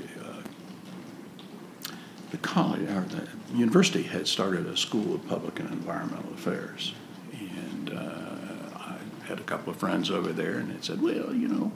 the 2.35 2.47
college 2.47 2.81
or 2.89 3.01
the 3.01 3.57
university 3.57 4.03
had 4.03 4.27
started 4.27 4.67
a 4.67 4.75
school 4.75 5.15
of 5.15 5.25
public 5.27 5.57
and 5.59 5.69
environmental 5.69 6.33
affairs, 6.33 6.93
and 7.31 7.93
uh, 7.93 8.77
I 8.77 8.97
had 9.25 9.39
a 9.39 9.43
couple 9.43 9.71
of 9.71 9.79
friends 9.79 10.11
over 10.11 10.33
there, 10.33 10.57
and 10.57 10.69
they 10.69 10.81
said, 10.81 11.01
"Well, 11.01 11.33
you 11.33 11.47
know, 11.47 11.71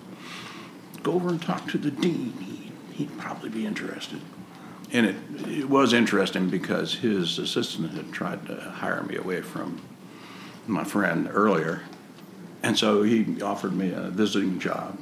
go 1.02 1.14
over 1.14 1.30
and 1.30 1.42
talk 1.42 1.70
to 1.70 1.78
the 1.78 1.92
dean. 1.92 2.34
He, 2.42 2.72
he'd 2.94 3.18
probably 3.18 3.50
be 3.50 3.66
interested." 3.66 4.20
And 4.92 5.06
it 5.06 5.16
it 5.48 5.70
was 5.70 5.94
interesting 5.94 6.50
because 6.50 6.96
his 6.96 7.40
assistant 7.40 7.92
had 7.94 8.12
tried 8.12 8.46
to 8.48 8.56
hire 8.56 9.04
me 9.04 9.16
away 9.16 9.42
from 9.42 9.82
my 10.68 10.84
friend 10.84 11.30
earlier, 11.32 11.84
and 12.64 12.78
so 12.78 13.04
he 13.04 13.42
offered 13.42 13.74
me 13.74 13.94
a 13.94 14.10
visiting 14.10 14.60
job. 14.60 15.00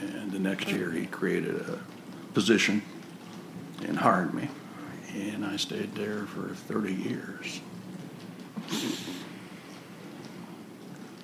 And 0.00 0.30
the 0.30 0.38
next 0.38 0.68
year, 0.68 0.92
he 0.92 1.06
created 1.06 1.56
a 1.56 1.80
position 2.34 2.82
and 3.84 3.98
hired 3.98 4.32
me 4.32 4.48
and 5.16 5.44
I 5.44 5.56
stayed 5.56 5.94
there 5.94 6.24
for 6.26 6.48
30 6.54 6.92
years. 6.92 7.60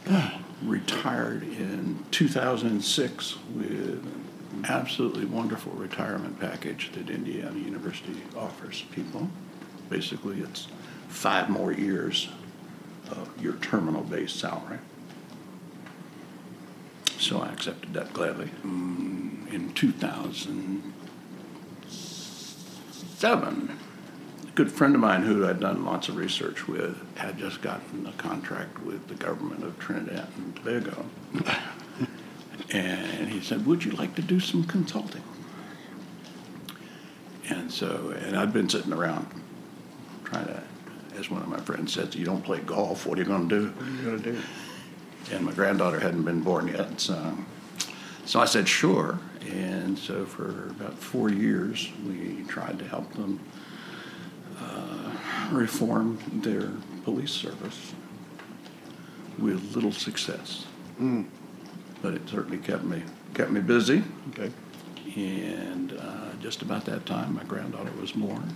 Retired 0.63 1.43
in 1.43 2.05
2006 2.11 3.37
with 3.55 3.71
an 3.73 4.65
absolutely 4.69 5.25
wonderful 5.27 5.73
retirement 5.73 6.41
package 6.41 6.93
that 6.93 7.11
Indiana 7.11 7.59
University 7.59 8.23
offers 8.37 8.85
people. 8.93 9.29
Basically, 9.91 10.41
it's 10.41 10.69
five 11.09 11.51
more 11.51 11.73
years 11.73 12.29
of 13.11 13.29
your 13.43 13.55
terminal 13.55 14.03
based 14.03 14.39
salary. 14.39 14.79
So 17.19 17.41
I 17.41 17.51
accepted 17.51 17.93
that 17.95 18.13
gladly. 18.13 18.51
Mm, 18.65 19.53
in 19.53 19.73
2000, 19.75 20.93
Seven, 23.23 23.79
a 24.43 24.51
good 24.57 24.73
friend 24.73 24.97
of 24.97 25.01
mine 25.01 25.23
who 25.23 25.47
I'd 25.47 25.61
done 25.61 25.85
lots 25.85 26.09
of 26.09 26.17
research 26.17 26.67
with 26.67 26.99
had 27.17 27.39
just 27.39 27.63
gotten 27.63 28.05
a 28.05 28.13
contract 28.15 28.81
with 28.83 29.07
the 29.07 29.15
government 29.15 29.63
of 29.63 29.79
Trinidad 29.79 30.27
and 30.37 30.57
Tobago. 30.57 31.07
and 32.73 33.29
he 33.29 33.41
said, 33.41 33.65
Would 33.65 33.85
you 33.85 33.93
like 33.93 34.17
to 34.17 34.23
do 34.23 34.41
some 34.41 34.65
consulting? 34.65 35.23
And 37.49 37.71
so, 37.71 38.13
and 38.27 38.37
I'd 38.37 38.53
been 38.53 38.69
sitting 38.69 38.93
around 38.93 39.29
trying 40.25 40.47
to, 40.47 40.61
as 41.17 41.31
one 41.31 41.43
of 41.43 41.49
my 41.49 41.61
friends 41.61 41.93
said, 41.93 42.17
You 42.17 42.25
don't 42.25 42.43
play 42.43 42.59
golf, 42.59 43.07
what 43.07 43.19
are 43.19 43.23
you 43.23 43.29
going 43.29 43.49
to 43.49 43.57
do? 43.57 43.69
What 43.69 43.87
are 43.87 43.91
you 43.91 44.03
going 44.03 44.23
to 44.25 44.33
do? 44.33 44.43
And 45.31 45.47
my 45.47 45.53
granddaughter 45.53 46.01
hadn't 46.01 46.25
been 46.25 46.43
born 46.43 46.67
yet, 46.67 47.01
so 47.01 47.39
so 48.25 48.41
I 48.41 48.45
said, 48.45 48.69
sure. 48.69 49.19
And 49.51 49.99
so 49.99 50.25
for 50.25 50.69
about 50.71 50.95
four 50.95 51.29
years, 51.29 51.91
we 52.07 52.45
tried 52.49 52.79
to 52.79 52.85
help 52.87 53.13
them 53.15 53.41
uh, 54.61 55.13
reform 55.51 56.19
their 56.33 56.71
police 57.05 57.33
service 57.33 57.93
with 59.39 59.75
little 59.75 59.93
success. 59.93 60.67
But 62.01 62.15
it 62.15 62.29
certainly 62.29 62.59
kept 62.59 62.85
me 62.85 63.03
kept 63.35 63.51
me 63.51 63.61
busy. 63.61 64.03
Okay. 64.31 64.53
And 65.17 65.93
uh, 65.99 66.35
just 66.41 66.63
about 66.63 66.85
that 66.87 67.07
time, 67.07 67.35
my 67.35 67.45
granddaughter 67.45 67.93
was 68.01 68.13
born. 68.13 68.55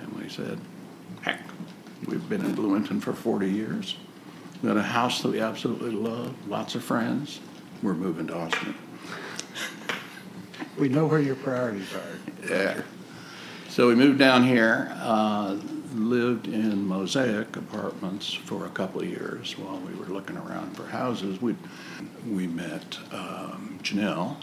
And 0.00 0.12
we 0.12 0.28
said, 0.28 0.58
heck, 1.22 1.40
we've 2.06 2.28
been 2.28 2.44
in 2.44 2.54
Bloomington 2.54 3.00
for 3.00 3.12
40 3.12 3.50
years. 3.50 3.96
We 4.62 4.68
got 4.68 4.76
a 4.76 4.82
house 4.82 5.22
that 5.22 5.30
we 5.30 5.40
absolutely 5.40 5.90
love, 5.90 6.34
lots 6.48 6.74
of 6.74 6.84
friends. 6.84 7.40
We're 7.84 7.92
moving 7.92 8.28
to 8.28 8.34
Austin. 8.34 8.74
We 10.78 10.88
know 10.88 11.04
where 11.04 11.20
your 11.20 11.34
priorities 11.34 11.92
are. 11.92 12.48
Yeah. 12.48 12.80
So 13.68 13.88
we 13.88 13.94
moved 13.94 14.18
down 14.18 14.42
here, 14.42 14.90
uh, 15.02 15.58
lived 15.94 16.46
in 16.46 16.86
Mosaic 16.86 17.54
Apartments 17.54 18.32
for 18.32 18.64
a 18.64 18.70
couple 18.70 19.02
of 19.02 19.06
years 19.06 19.58
while 19.58 19.76
we 19.80 19.92
were 19.96 20.06
looking 20.06 20.38
around 20.38 20.74
for 20.74 20.86
houses. 20.86 21.42
We, 21.42 21.56
we 22.26 22.46
met 22.46 22.96
um, 23.12 23.78
Janelle 23.82 24.38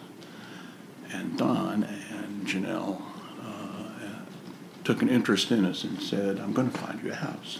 and 1.11 1.35
Don, 1.35 1.83
and 1.83 2.45
Janelle 2.45 3.01
uh, 3.43 4.19
took 4.83 5.01
an 5.01 5.09
interest 5.09 5.49
in 5.49 5.65
us 5.65 5.83
and 5.83 5.99
said, 5.99 6.39
I'm 6.39 6.53
going 6.53 6.69
to 6.69 6.77
find 6.77 7.01
you 7.03 7.11
a 7.11 7.15
house. 7.15 7.59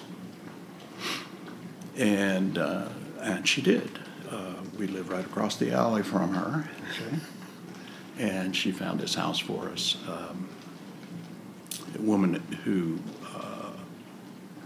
And, 1.98 2.60
uh, 2.60 2.90
and 3.20 3.48
she 3.48 3.64
did. 3.64 3.98
Uh, 4.32 4.54
we 4.80 4.88
live 4.88 5.10
right 5.10 5.26
across 5.26 5.58
the 5.58 5.72
alley 5.74 6.02
from 6.02 6.34
her, 6.34 6.70
Okay. 6.90 7.18
and 8.18 8.56
she 8.56 8.72
found 8.72 9.00
this 9.00 9.14
house 9.16 9.38
for 9.40 9.68
us. 9.70 9.98
Um, 10.08 10.48
a 11.98 12.02
woman 12.02 12.36
who 12.64 13.00
uh, 13.36 13.72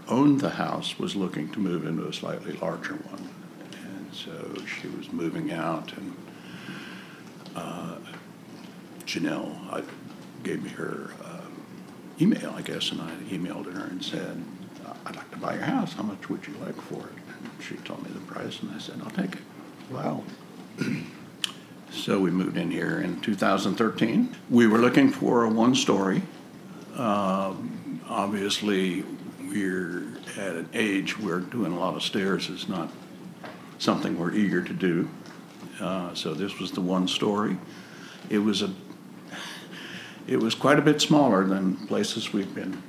owned 0.08 0.40
the 0.40 0.50
house 0.50 0.98
was 1.00 1.16
looking 1.16 1.50
to 1.50 1.58
move 1.58 1.84
into 1.84 2.06
a 2.06 2.12
slightly 2.12 2.52
larger 2.52 2.94
one, 2.94 3.28
and 3.82 4.14
so 4.14 4.54
she 4.64 4.86
was 4.88 5.12
moving 5.12 5.50
out, 5.52 5.92
and 5.96 6.16
uh, 7.56 7.96
Janelle 9.04 9.56
I, 9.72 9.82
gave 10.44 10.62
me 10.62 10.70
her 10.70 11.10
uh, 11.24 11.40
email, 12.20 12.54
I 12.56 12.62
guess, 12.62 12.92
and 12.92 13.00
I 13.00 13.10
emailed 13.30 13.64
her 13.74 13.84
and 13.86 14.04
said, 14.04 14.44
"I'd 15.04 15.16
like 15.16 15.30
to 15.32 15.38
buy 15.38 15.54
your 15.54 15.64
house. 15.64 15.94
How 15.94 16.04
much 16.04 16.28
would 16.30 16.46
you 16.46 16.54
like 16.64 16.80
for 16.82 17.00
it?" 17.00 17.16
And 17.42 17.50
she 17.62 17.74
told 17.78 18.04
me 18.04 18.10
the 18.12 18.20
price, 18.32 18.60
and 18.60 18.70
I 18.72 18.78
said, 18.78 19.00
"I'll 19.02 19.10
take 19.10 19.32
it." 19.34 19.42
Wow. 19.90 20.24
So 21.92 22.20
we 22.20 22.30
moved 22.30 22.56
in 22.56 22.70
here 22.70 23.00
in 23.00 23.20
2013. 23.20 24.36
We 24.50 24.66
were 24.66 24.78
looking 24.78 25.10
for 25.10 25.44
a 25.44 25.48
one-story. 25.48 26.22
Um, 26.94 28.00
Obviously, 28.08 29.02
we're 29.50 30.06
at 30.36 30.54
an 30.54 30.68
age 30.74 31.18
where 31.18 31.40
doing 31.40 31.72
a 31.72 31.78
lot 31.78 31.96
of 31.96 32.02
stairs 32.02 32.48
is 32.48 32.68
not 32.68 32.90
something 33.78 34.16
we're 34.18 34.34
eager 34.34 34.62
to 34.62 34.72
do. 34.72 35.08
Uh, 35.80 36.14
So 36.14 36.34
this 36.34 36.60
was 36.60 36.70
the 36.70 36.80
one-story. 36.80 37.56
It 38.30 38.38
was 38.38 38.62
a, 38.62 38.70
it 40.28 40.36
was 40.38 40.54
quite 40.54 40.78
a 40.78 40.82
bit 40.82 41.00
smaller 41.00 41.44
than 41.44 41.76
places 41.88 42.32
we've 42.32 42.54
been 42.54 42.82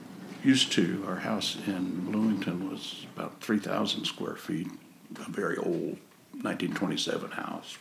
used 0.43 0.71
to. 0.73 1.03
Our 1.07 1.15
house 1.15 1.57
in 1.65 2.11
Bloomington 2.11 2.69
was 2.69 3.07
about 3.15 3.41
3,000 3.41 4.05
square 4.05 4.35
feet, 4.35 4.67
a 5.15 5.31
very 5.31 5.57
old 5.57 5.97
1927 6.43 7.31
house. 7.31 7.77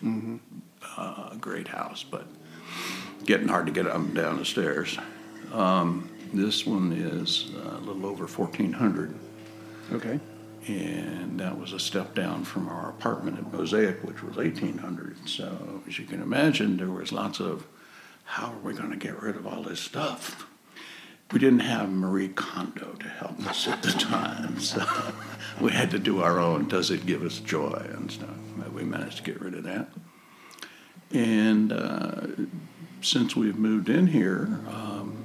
Uh, 0.97 1.31
a 1.33 1.37
great 1.41 1.69
house, 1.69 2.05
but 2.05 2.27
getting 3.25 3.49
hard 3.49 3.67
to 3.67 3.73
get 3.73 3.87
up 3.87 3.97
and 3.97 4.15
down 4.15 4.39
the 4.39 4.45
stairs. 4.45 4.99
Um, 5.53 6.09
This 6.33 6.67
one 6.67 6.93
is 6.93 7.51
uh, 7.55 7.77
a 7.79 7.81
little 7.81 8.05
over 8.07 8.27
1,400, 8.27 9.15
Okay. 9.93 10.19
and 10.67 11.39
that 11.39 11.57
was 11.59 11.73
a 11.73 11.79
step 11.79 12.15
down 12.17 12.45
from 12.45 12.69
our 12.69 12.91
apartment 12.91 13.39
at 13.39 13.53
Mosaic, 13.53 14.03
which 14.03 14.23
was 14.25 14.37
1,800. 14.37 15.17
So 15.29 15.83
as 15.87 15.99
you 16.01 16.05
can 16.05 16.21
imagine, 16.21 16.77
there 16.79 16.91
was 16.91 17.13
lots 17.13 17.39
of, 17.41 17.65
how 18.25 18.53
are 18.53 18.59
we 18.59 18.75
going 18.75 18.91
to 18.91 18.97
get 18.97 19.23
rid 19.23 19.37
of 19.37 19.47
all 19.47 19.63
this 19.63 19.79
stuff? 19.81 20.47
We 21.33 21.41
didn't 21.41 21.61
have 21.61 21.91
Marie 21.91 22.29
Kondo 22.29 22.93
to 22.93 23.09
help 23.09 23.45
us 23.47 23.67
at 23.67 23.83
the 23.83 23.91
time, 23.91 24.61
so 24.61 24.87
we 25.61 25.73
had 25.73 25.91
to 25.91 25.99
do 25.99 26.23
our 26.23 26.39
own. 26.39 26.69
Does 26.69 26.91
it 26.91 27.05
give 27.05 27.23
us 27.23 27.41
joy 27.41 27.85
and 27.95 28.11
stuff? 28.11 28.37
We 28.73 28.85
managed 28.85 29.19
to 29.19 29.23
get 29.23 29.41
rid 29.41 29.55
of 29.55 29.65
that. 29.65 29.89
And 31.13 31.73
uh, 31.73 32.27
since 33.01 33.35
we've 33.35 33.59
moved 33.59 33.89
in 33.89 34.07
here, 34.07 34.61
um, 34.69 35.17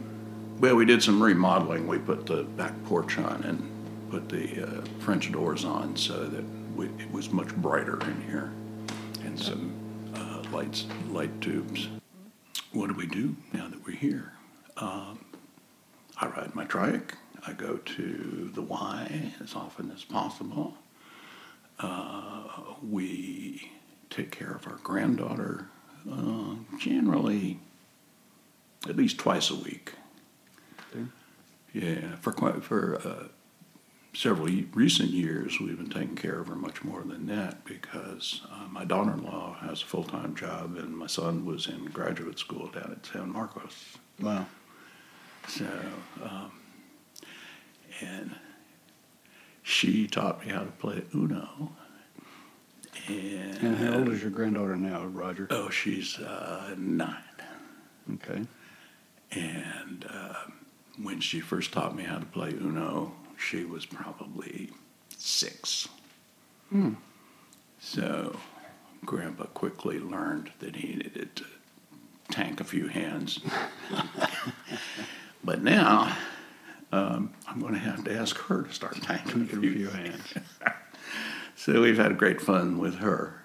well, 0.60 0.76
we 0.76 0.86
did 0.86 1.04
some 1.04 1.22
remodeling. 1.22 1.88
We 1.88 1.98
put 1.98 2.26
the 2.26 2.44
back 2.44 2.74
porch 2.86 3.18
on 3.18 3.44
and 3.44 4.10
put 4.10 4.30
the 4.30 4.64
uh, 4.64 4.82
French 5.00 5.32
doors 5.32 5.66
on 5.66 5.96
so 5.98 6.26
that 6.26 6.44
we, 6.76 6.86
it 6.86 7.12
was 7.12 7.32
much 7.32 7.54
brighter 7.56 8.00
in 8.02 8.22
here, 8.22 8.52
and 9.24 9.40
some 9.40 9.74
uh, 10.16 10.44
lights, 10.56 10.86
light 11.10 11.42
tubes. 11.42 11.90
What 12.74 12.88
do 12.88 12.94
we 12.94 13.08
do 13.08 13.36
now 13.54 13.68
that 13.68 13.86
we're 13.86 13.96
here? 13.96 14.34
Um, 14.78 15.26
I 16.22 16.28
ride 16.28 16.56
my 16.56 16.66
trike. 16.66 17.16
I 17.46 17.54
go 17.54 17.78
to 17.78 18.52
the 18.54 18.62
Y 18.62 19.34
as 19.44 19.56
often 19.56 19.92
as 19.92 20.04
possible. 20.04 20.78
Uh, 21.80 22.44
we 22.88 23.72
take 24.12 24.30
care 24.32 24.52
of 24.52 24.68
our 24.68 24.78
granddaughter 24.84 25.68
uh, 26.10 26.56
generally 26.80 27.60
at 28.88 28.96
least 28.96 29.18
twice 29.18 29.50
a 29.50 29.56
week. 29.56 29.94
Okay. 30.92 31.06
Yeah, 31.74 32.16
for 32.18 32.32
quite 32.32 32.64
for 32.64 33.02
uh, 33.04 33.28
several 34.14 34.50
recent 34.74 35.10
years, 35.10 35.60
we've 35.60 35.78
been 35.78 35.90
taking 35.90 36.16
care 36.16 36.40
of 36.40 36.48
her 36.48 36.56
much 36.56 36.84
more 36.84 37.02
than 37.02 37.26
that 37.28 37.66
because 37.66 38.42
uh, 38.52 38.68
my 38.70 38.86
daughter-in-law 38.86 39.58
has 39.62 39.82
a 39.82 39.86
full-time 39.86 40.36
job 40.36 40.76
and 40.78 40.96
my 40.96 41.08
son 41.08 41.46
was 41.46 41.68
in 41.68 41.86
graduate 41.86 42.38
school 42.38 42.68
down 42.68 42.92
at 42.92 43.06
San 43.06 43.32
Marcos. 43.32 43.98
Wow. 44.20 44.46
So, 45.48 45.66
um, 46.24 46.52
and 48.02 48.36
she 49.64 50.08
taught 50.08 50.46
me 50.46 50.52
how 50.52 50.62
to 50.64 50.72
play 50.72 51.04
Uno. 51.14 51.72
And, 53.08 53.58
And 53.58 53.78
how 53.78 53.94
old 53.96 54.10
is 54.10 54.22
your 54.22 54.32
granddaughter 54.32 54.76
now, 54.76 55.06
Roger? 55.06 55.48
Oh, 55.50 55.70
she's 55.70 56.18
uh, 56.20 56.76
nine. 56.78 57.16
Okay. 58.14 58.44
And 59.32 60.06
uh, 60.10 60.34
when 61.02 61.20
she 61.20 61.40
first 61.40 61.72
taught 61.72 61.96
me 61.96 62.04
how 62.04 62.20
to 62.20 62.26
play 62.26 62.50
Uno, 62.52 63.14
she 63.38 63.64
was 63.66 63.86
probably 63.86 64.70
six. 65.18 65.88
Hmm. 66.70 66.94
So 67.80 68.36
Grandpa 69.06 69.46
quickly 69.46 70.00
learned 70.00 70.52
that 70.60 70.76
he 70.76 70.96
needed 70.96 71.36
to 71.38 71.46
tank 72.30 72.60
a 72.62 72.64
few 72.64 72.88
hands. 72.88 73.40
but 75.44 75.62
now 75.62 76.16
um, 76.92 77.34
I'm 77.48 77.60
going 77.60 77.74
to 77.74 77.80
have 77.80 78.04
to 78.06 78.16
ask 78.16 78.38
her 78.38 78.64
to 78.64 78.74
start 78.74 79.02
tanking 79.02 79.42
a 79.42 79.46
few 79.46 79.74
few 79.74 79.90
hands. 79.90 80.34
so 81.56 81.82
we've 81.82 81.98
had 81.98 82.18
great 82.18 82.42
fun 82.42 82.80
with 82.80 82.96
her. 83.00 83.42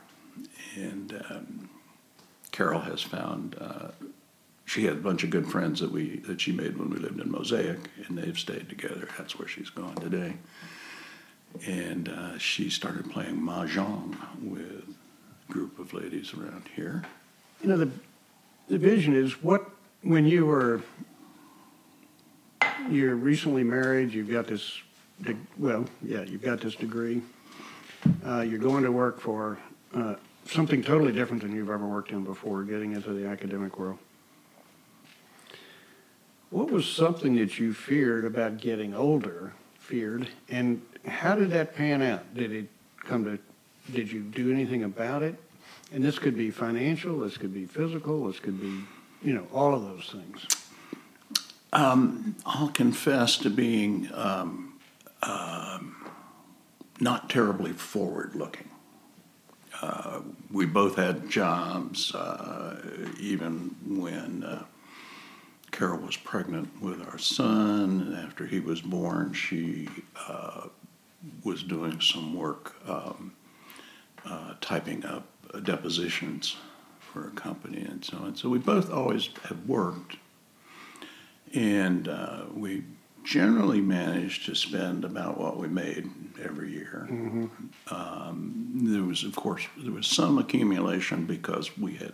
And 0.77 1.25
um, 1.31 1.71
Carol 2.51 2.81
has 2.81 3.03
found, 3.03 3.57
uh, 3.61 3.89
she 4.65 4.85
had 4.85 4.95
a 4.95 5.01
bunch 5.01 5.25
of 5.25 5.31
good 5.31 5.47
friends 5.47 5.81
that 5.81 5.91
we 5.91 6.17
that 6.27 6.41
she 6.41 6.53
made 6.53 6.77
when 6.77 6.91
we 6.91 6.97
lived 6.97 7.21
in 7.21 7.31
Mosaic, 7.31 7.79
and 8.07 8.19
they've 8.19 8.39
stayed 8.39 8.69
together. 8.69 9.09
That's 9.17 9.39
where 9.39 9.49
she's 9.49 9.71
gone 9.71 9.95
today. 9.97 10.35
And 11.67 12.09
uh, 12.09 12.39
she 12.39 12.69
started 12.69 13.11
playing 13.11 13.37
mahjong 13.37 14.17
with 14.43 14.95
a 15.49 15.53
group 15.53 15.79
of 15.79 15.95
ladies 15.95 16.35
around 16.35 16.69
here. 16.75 17.05
You 17.63 17.69
know, 17.69 17.77
the, 17.79 17.91
the 18.69 18.79
vision 18.79 19.15
is 19.15 19.43
what, 19.43 19.71
when 20.03 20.27
you 20.27 20.45
were, 20.47 20.83
you're 22.91 23.15
recently 23.17 23.65
married, 23.65 24.13
you've 24.13 24.31
got 24.31 24.47
this, 24.47 24.81
de- 25.23 25.37
well, 25.59 25.85
yeah, 26.03 26.23
you've 26.23 26.43
got 26.43 26.61
this 26.61 26.75
degree. 26.75 27.23
Uh, 28.25 28.41
you're 28.41 28.59
going 28.59 28.85
to 28.85 28.93
work 28.93 29.21
for, 29.21 29.59
uh, 29.95 30.15
something 30.49 30.83
totally 30.83 31.13
different 31.13 31.43
than 31.43 31.55
you've 31.55 31.71
ever 31.71 31.87
worked 31.87 32.11
in 32.11 32.25
before, 32.25 32.63
getting 32.63 32.93
into 32.93 33.13
the 33.13 33.27
academic 33.27 33.79
world. 33.79 33.99
What 36.51 36.71
was 36.71 36.87
something 36.87 37.35
that 37.37 37.59
you 37.59 37.75
feared 37.75 38.25
about 38.25 38.59
getting 38.59 38.95
older, 38.95 39.53
feared, 39.79 40.29
and 40.49 40.81
how 41.07 41.35
did 41.35 41.51
that 41.51 41.75
pan 41.75 42.03
out? 42.03 42.35
Did 42.35 42.53
it 42.53 42.69
come 43.01 43.25
to, 43.25 43.39
did 43.93 44.11
you 44.11 44.21
do 44.21 44.53
anything 44.53 44.85
about 44.85 45.23
it? 45.23 45.35
And 45.93 46.03
this 46.03 46.19
could 46.19 46.37
be 46.37 46.51
financial, 46.51 47.21
this 47.21 47.37
could 47.37 47.53
be 47.53 47.67
physical, 47.67 48.27
this 48.27 48.39
could 48.39 48.61
be, 48.61 48.81
you 49.23 49.35
know, 49.35 49.47
all 49.53 49.75
of 49.75 49.83
those 49.83 50.11
things. 50.11 50.47
Um, 51.73 52.37
I'll 52.47 52.69
confess 52.69 53.37
to 53.39 53.51
being 53.51 54.09
um, 54.15 54.79
um, 55.23 56.11
not 57.01 57.29
terribly 57.29 57.73
forward 57.73 58.35
looking. 58.35 58.71
Uh, 59.83 60.21
we 60.51 60.65
both 60.65 60.97
had 60.97 61.29
jobs, 61.29 62.15
uh, 62.15 62.81
even 63.21 63.77
when 63.87 64.43
uh, 64.43 64.65
Carol 65.71 65.99
was 65.99 66.17
pregnant 66.17 66.81
with 66.81 67.07
our 67.07 67.19
son. 67.19 68.19
After 68.27 68.47
he 68.47 68.61
was 68.61 68.81
born, 68.81 69.35
she 69.35 69.89
uh, 70.29 70.69
was 71.45 71.63
doing 71.63 72.01
some 72.01 72.35
work 72.35 72.77
um, 72.89 73.35
uh, 74.25 74.55
typing 74.63 75.05
up 75.05 75.27
uh, 75.53 75.61
depositions 75.61 76.57
for 77.01 77.29
a 77.29 77.31
company 77.33 77.83
and 77.83 78.03
so 78.03 78.17
on. 78.19 78.37
So 78.37 78.49
we 78.49 78.59
both 78.59 78.91
always 78.91 79.29
have 79.45 79.69
worked 79.69 80.17
and 81.55 82.09
uh, 82.09 82.43
we 82.55 82.85
generally 83.25 83.81
managed 83.81 84.47
to 84.47 84.55
spend 84.55 85.05
about 85.05 85.39
what 85.39 85.57
we 85.57 85.67
made 85.69 86.09
every 86.43 86.71
year. 86.73 87.09
Um, 87.91 88.71
there 88.75 89.03
was, 89.03 89.25
of 89.25 89.35
course, 89.35 89.67
there 89.77 89.93
was 89.93 90.07
some 90.07 90.39
accumulation 90.39 91.25
because 91.27 91.77
we 91.77 91.95
had 91.95 92.13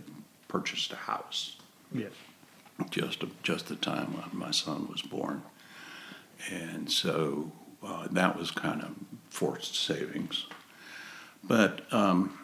purchased 0.48 0.92
a 0.92 0.96
house 0.96 1.56
Yes. 1.94 2.12
just 2.90 3.22
just 3.42 3.68
the 3.68 3.76
time 3.76 4.14
when 4.14 4.24
my 4.32 4.50
son 4.50 4.88
was 4.88 5.02
born, 5.02 5.42
and 6.50 6.90
so 6.90 7.52
uh, 7.82 8.08
that 8.10 8.38
was 8.38 8.50
kind 8.50 8.80
of 8.82 8.94
forced 9.28 9.74
savings. 9.74 10.46
But 11.44 11.92
um, 11.92 12.38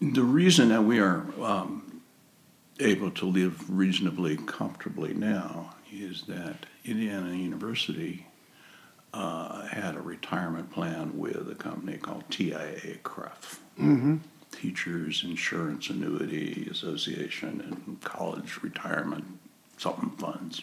the 0.00 0.22
reason 0.24 0.68
that 0.70 0.82
we 0.82 0.98
are 0.98 1.24
um, 1.40 1.93
able 2.80 3.10
to 3.12 3.24
live 3.24 3.70
reasonably 3.70 4.36
comfortably 4.36 5.14
now 5.14 5.74
is 5.92 6.22
that 6.22 6.66
Indiana 6.84 7.34
University 7.34 8.26
uh, 9.12 9.66
had 9.66 9.94
a 9.94 10.00
retirement 10.00 10.72
plan 10.72 11.16
with 11.16 11.48
a 11.48 11.54
company 11.54 11.96
called 11.96 12.24
TIA 12.30 12.98
CREF. 13.04 13.60
Mm-hmm. 13.78 14.16
Teachers 14.50 15.22
Insurance 15.24 15.90
Annuity 15.90 16.68
Association 16.70 17.60
and 17.60 18.00
College 18.02 18.62
Retirement 18.62 19.38
something 19.76 20.10
funds. 20.10 20.62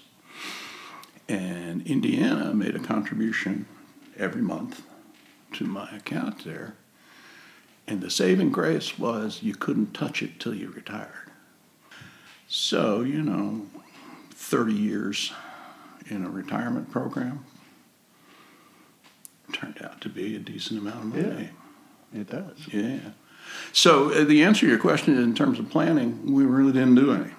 And 1.28 1.86
Indiana 1.88 2.54
made 2.54 2.76
a 2.76 2.80
contribution 2.80 3.66
every 4.18 4.42
month 4.42 4.84
to 5.54 5.66
my 5.66 5.90
account 5.96 6.46
there. 6.46 6.76
And 7.88 8.02
the 8.02 8.10
saving 8.10 8.52
grace 8.52 8.98
was 8.98 9.44
you 9.44 9.56
couldn't 9.56 9.94
touch 9.94 10.22
it 10.22 10.40
till 10.40 10.54
you 10.54 10.70
retired. 10.70 11.31
So, 12.54 13.00
you 13.00 13.22
know, 13.22 13.66
30 14.32 14.74
years 14.74 15.32
in 16.10 16.26
a 16.26 16.30
retirement 16.30 16.92
program 16.92 17.46
turned 19.54 19.82
out 19.82 20.02
to 20.02 20.10
be 20.10 20.36
a 20.36 20.40
decent 20.40 20.82
amount 20.82 20.98
of 20.98 21.06
money. 21.28 21.50
It 22.14 22.30
does. 22.30 22.58
Yeah. 22.74 23.00
So 23.72 24.12
uh, 24.12 24.26
the 24.26 24.44
answer 24.44 24.62
to 24.66 24.68
your 24.68 24.80
question 24.80 25.14
is 25.14 25.24
in 25.24 25.34
terms 25.34 25.60
of 25.60 25.70
planning, 25.70 26.34
we 26.34 26.44
really 26.44 26.74
didn't 26.74 26.96
do 26.96 27.14
any 27.14 27.32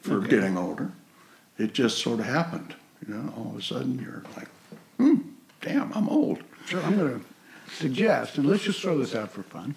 for 0.00 0.18
Okay. 0.18 0.28
getting 0.30 0.56
older. 0.56 0.92
It 1.58 1.72
just 1.74 1.98
sort 1.98 2.20
of 2.20 2.26
happened. 2.26 2.76
You 3.04 3.12
know, 3.14 3.34
all 3.36 3.50
of 3.50 3.56
a 3.56 3.62
sudden 3.62 3.98
you're 3.98 4.22
like, 4.36 4.48
hmm, 4.96 5.16
damn, 5.60 5.92
I'm 5.92 6.08
old. 6.08 6.44
So 6.68 6.80
I'm 6.82 6.96
going 6.96 7.18
to 7.20 7.74
suggest, 7.74 8.38
and 8.38 8.46
let's 8.46 8.62
just 8.62 8.80
throw 8.80 8.96
this 8.96 9.16
out 9.16 9.32
for 9.32 9.42
fun. 9.42 9.74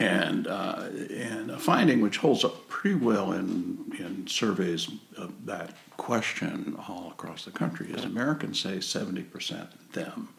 And, 0.00 0.46
uh, 0.46 0.88
and 1.14 1.50
a 1.50 1.58
finding 1.58 2.00
which 2.00 2.16
holds 2.16 2.42
up 2.42 2.68
pretty 2.68 2.96
well 2.96 3.32
in, 3.32 3.92
in 3.98 4.26
surveys 4.26 4.90
of 5.18 5.44
that 5.44 5.74
question 5.98 6.74
all 6.88 7.10
across 7.10 7.44
the 7.44 7.50
country 7.50 7.92
is 7.92 8.04
Americans 8.04 8.58
say 8.58 8.78
70% 8.78 9.68
them, 9.92 10.30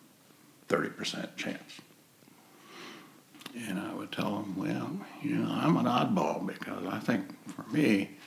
30% 0.67 1.35
chance. 1.35 1.79
And 3.67 3.79
I 3.79 3.93
would 3.93 4.11
tell 4.11 4.37
them, 4.37 4.55
well, 4.57 4.91
you 5.21 5.35
know, 5.35 5.51
I'm 5.51 5.77
an 5.77 5.85
oddball 5.85 6.47
because 6.47 6.87
I 6.87 6.97
think 6.97 7.25
for 7.49 7.63
me, 7.69 8.17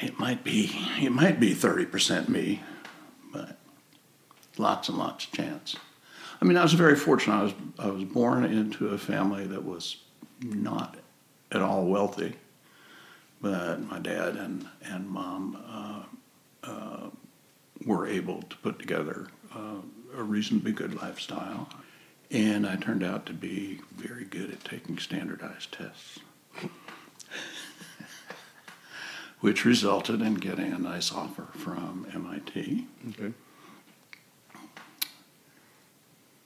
it 0.00 0.18
might 0.18 0.44
be 0.44 0.70
it 0.98 1.10
might 1.10 1.40
be 1.40 1.54
30% 1.54 2.28
me, 2.28 2.62
but 3.32 3.58
lots 4.56 4.88
and 4.88 4.96
lots 4.96 5.26
of 5.26 5.32
chance. 5.32 5.76
I 6.40 6.44
mean, 6.44 6.56
I 6.56 6.62
was 6.62 6.74
very 6.74 6.96
fortunate. 6.96 7.34
I 7.34 7.42
was 7.42 7.54
I 7.78 7.86
was 7.88 8.04
born 8.04 8.44
into 8.44 8.88
a 8.88 8.98
family 8.98 9.46
that 9.46 9.64
was 9.64 9.96
not 10.40 10.96
at 11.50 11.62
all 11.62 11.84
wealthy, 11.86 12.34
but 13.40 13.80
my 13.82 13.98
dad 13.98 14.36
and 14.36 14.66
and 14.84 15.08
mom 15.08 15.56
uh, 16.64 16.68
uh, 16.68 17.10
were 17.84 18.06
able 18.06 18.42
to 18.42 18.56
put 18.58 18.78
together 18.78 19.28
uh, 19.54 19.80
a 20.16 20.22
reasonably 20.22 20.72
good 20.72 20.94
lifestyle, 21.00 21.68
and 22.30 22.66
I 22.66 22.76
turned 22.76 23.04
out 23.04 23.26
to 23.26 23.32
be 23.32 23.80
very 23.94 24.24
good 24.24 24.50
at 24.50 24.64
taking 24.64 24.98
standardized 24.98 25.72
tests. 25.72 26.18
which 29.40 29.64
resulted 29.64 30.20
in 30.20 30.34
getting 30.34 30.72
a 30.72 30.78
nice 30.78 31.12
offer 31.12 31.46
from 31.52 32.06
MIT. 32.12 32.86
Okay. 33.10 33.32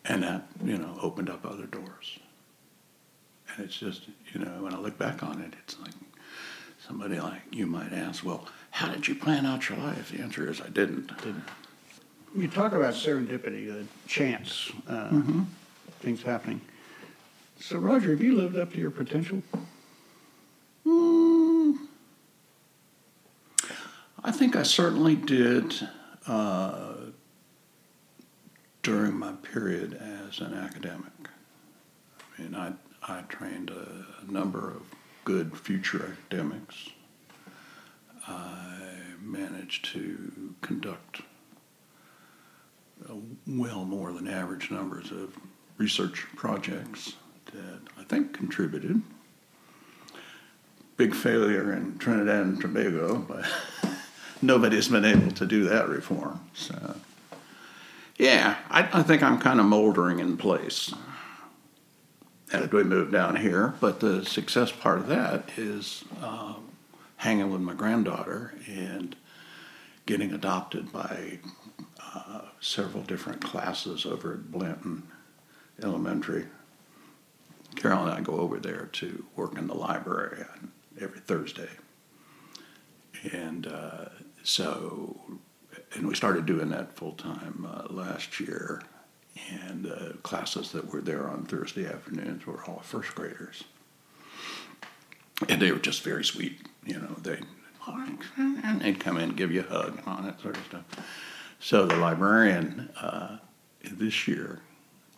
And 0.05 0.23
that, 0.23 0.47
you 0.65 0.77
know, 0.77 0.99
opened 1.01 1.31
up 1.31 1.47
other 1.47 1.67
doors. 1.67 2.19
And 3.57 3.65
it's 3.67 3.79
just, 3.79 4.03
you 4.33 4.41
know, 4.41 4.63
when 4.63 4.75
I 4.75 4.79
look 4.79 4.99
back 4.99 5.23
on 5.23 5.41
it, 5.41 5.55
it's 5.63 5.79
like 5.81 5.93
somebody 6.87 7.19
like 7.21 7.43
you 7.51 7.67
might 7.67 7.93
ask, 7.93 8.25
well, 8.25 8.47
how 8.71 8.89
did 8.89 9.07
you 9.09 9.15
plan 9.15 9.47
out 9.47 9.69
your 9.69 9.79
life? 9.79 10.11
The 10.11 10.23
answer 10.23 10.49
is 10.51 10.61
I 10.61 10.69
didn't. 10.69 11.09
didn't. 11.19 11.45
You 12.37 12.47
talk 12.49 12.73
about 12.73 12.95
serendipity, 12.95 13.67
the 13.67 13.85
chance, 14.07 14.71
uh, 14.89 15.21
things 16.01 16.23
happening. 16.23 16.61
So, 17.59 17.79
Roger, 17.79 18.11
have 18.11 18.21
you 18.23 18.37
lived 18.37 18.57
up 18.57 18.73
to 18.73 18.79
your 18.79 18.91
potential? 18.93 19.43
Mm, 20.87 21.77
I 24.25 24.31
think 24.31 24.57
I 24.57 24.63
certainly 24.63 25.17
did 25.17 25.75
uh, 26.27 26.95
during 28.83 29.15
my 29.19 29.33
period 29.33 29.95
as 29.95 30.41
an 30.41 30.55
academic. 30.55 31.13
I 32.39 32.43
mean, 32.43 32.55
I, 32.55 32.73
I 33.07 33.23
trained 33.23 33.71
a, 33.71 34.31
number 34.31 34.71
of 34.71 34.83
good 35.25 35.59
future 35.59 36.13
academics. 36.13 36.91
I 38.29 38.79
managed 39.21 39.87
to 39.87 40.55
conduct 40.61 41.23
well 43.47 43.85
more 43.85 44.13
than 44.13 44.29
average 44.29 44.71
numbers 44.71 45.11
of 45.11 45.35
research 45.79 46.27
projects 46.37 47.15
that 47.47 47.81
I 47.99 48.05
think 48.05 48.33
contributed. 48.33 49.03
Big 50.97 51.15
failure 51.15 51.73
in 51.73 51.99
Trinidad 51.99 52.45
and 52.45 52.61
Tobago, 52.61 53.17
but 53.17 53.47
nobody's 54.43 54.89
been 54.89 55.05
able 55.05 55.33
to 55.33 55.47
do 55.47 55.65
that 55.65 55.89
reform. 55.89 56.41
So, 56.55 56.95
yeah, 58.17 58.59
I, 58.69 59.01
I 59.01 59.03
think 59.03 59.25
I'm 59.25 59.41
kind 59.41 59.59
of 59.59 59.67
moldering 59.67 60.21
in 60.21 60.37
place 60.37 60.93
as 62.53 62.71
we 62.71 62.83
move 62.83 63.11
down 63.13 63.37
here. 63.37 63.75
But 63.81 64.01
the 64.01 64.25
success 64.25 64.73
part 64.73 64.99
of 64.99 65.07
that 65.09 65.51
is 65.57 66.05
um, 66.23 66.69
hanging 67.17 67.51
with 67.51 67.61
my 67.61 67.75
granddaughter 67.75 68.55
and 68.67 69.17
getting 70.07 70.33
adopted 70.33 70.93
by 70.93 71.39
uh, 72.15 72.43
several 72.61 73.03
different 73.03 73.41
classes 73.41 74.05
over 74.05 74.35
at 74.35 74.51
Blanton 74.51 75.07
Elementary. 75.83 76.47
Carol 77.77 78.05
and 78.05 78.11
I 78.11 78.21
go 78.21 78.35
over 78.35 78.59
there 78.59 78.89
to 78.93 79.25
work 79.37 79.57
in 79.57 79.67
the 79.67 79.75
library 79.75 80.45
every 81.01 81.21
Thursday. 81.21 81.69
And 83.33 83.67
uh, 83.67 84.07
so, 84.43 85.21
and 85.95 86.09
we 86.09 86.15
started 86.15 86.47
doing 86.47 86.71
that 86.71 86.97
full 86.97 87.13
time 87.13 87.67
uh, 87.71 87.93
last 87.93 88.41
year. 88.41 88.83
And 89.51 89.87
uh, 89.87 90.13
classes 90.23 90.73
that 90.73 90.93
were 90.93 91.01
there 91.01 91.29
on 91.29 91.45
Thursday 91.45 91.87
afternoons 91.87 92.47
were 92.47 92.65
all 92.65 92.81
first 92.85 93.15
graders. 93.15 93.65
And 95.49 95.63
they 95.63 95.73
were 95.73 95.79
just 95.79 96.03
very 96.03 96.25
sweet, 96.25 96.61
you 96.85 96.99
know. 96.99 97.17
They 97.23 97.41
and 97.87 98.81
they'd 98.81 99.01
come 99.01 99.17
in 99.17 99.31
and 99.31 99.37
give 99.37 99.51
you 99.51 99.61
a 99.61 99.65
hug 99.65 99.99
and 99.99 100.07
all 100.07 100.23
that 100.23 100.41
sort 100.41 100.57
of 100.57 100.65
stuff. 100.65 100.85
So 101.59 101.87
the 101.87 101.97
librarian 101.97 102.91
uh, 103.01 103.39
this 103.83 104.27
year, 104.29 104.61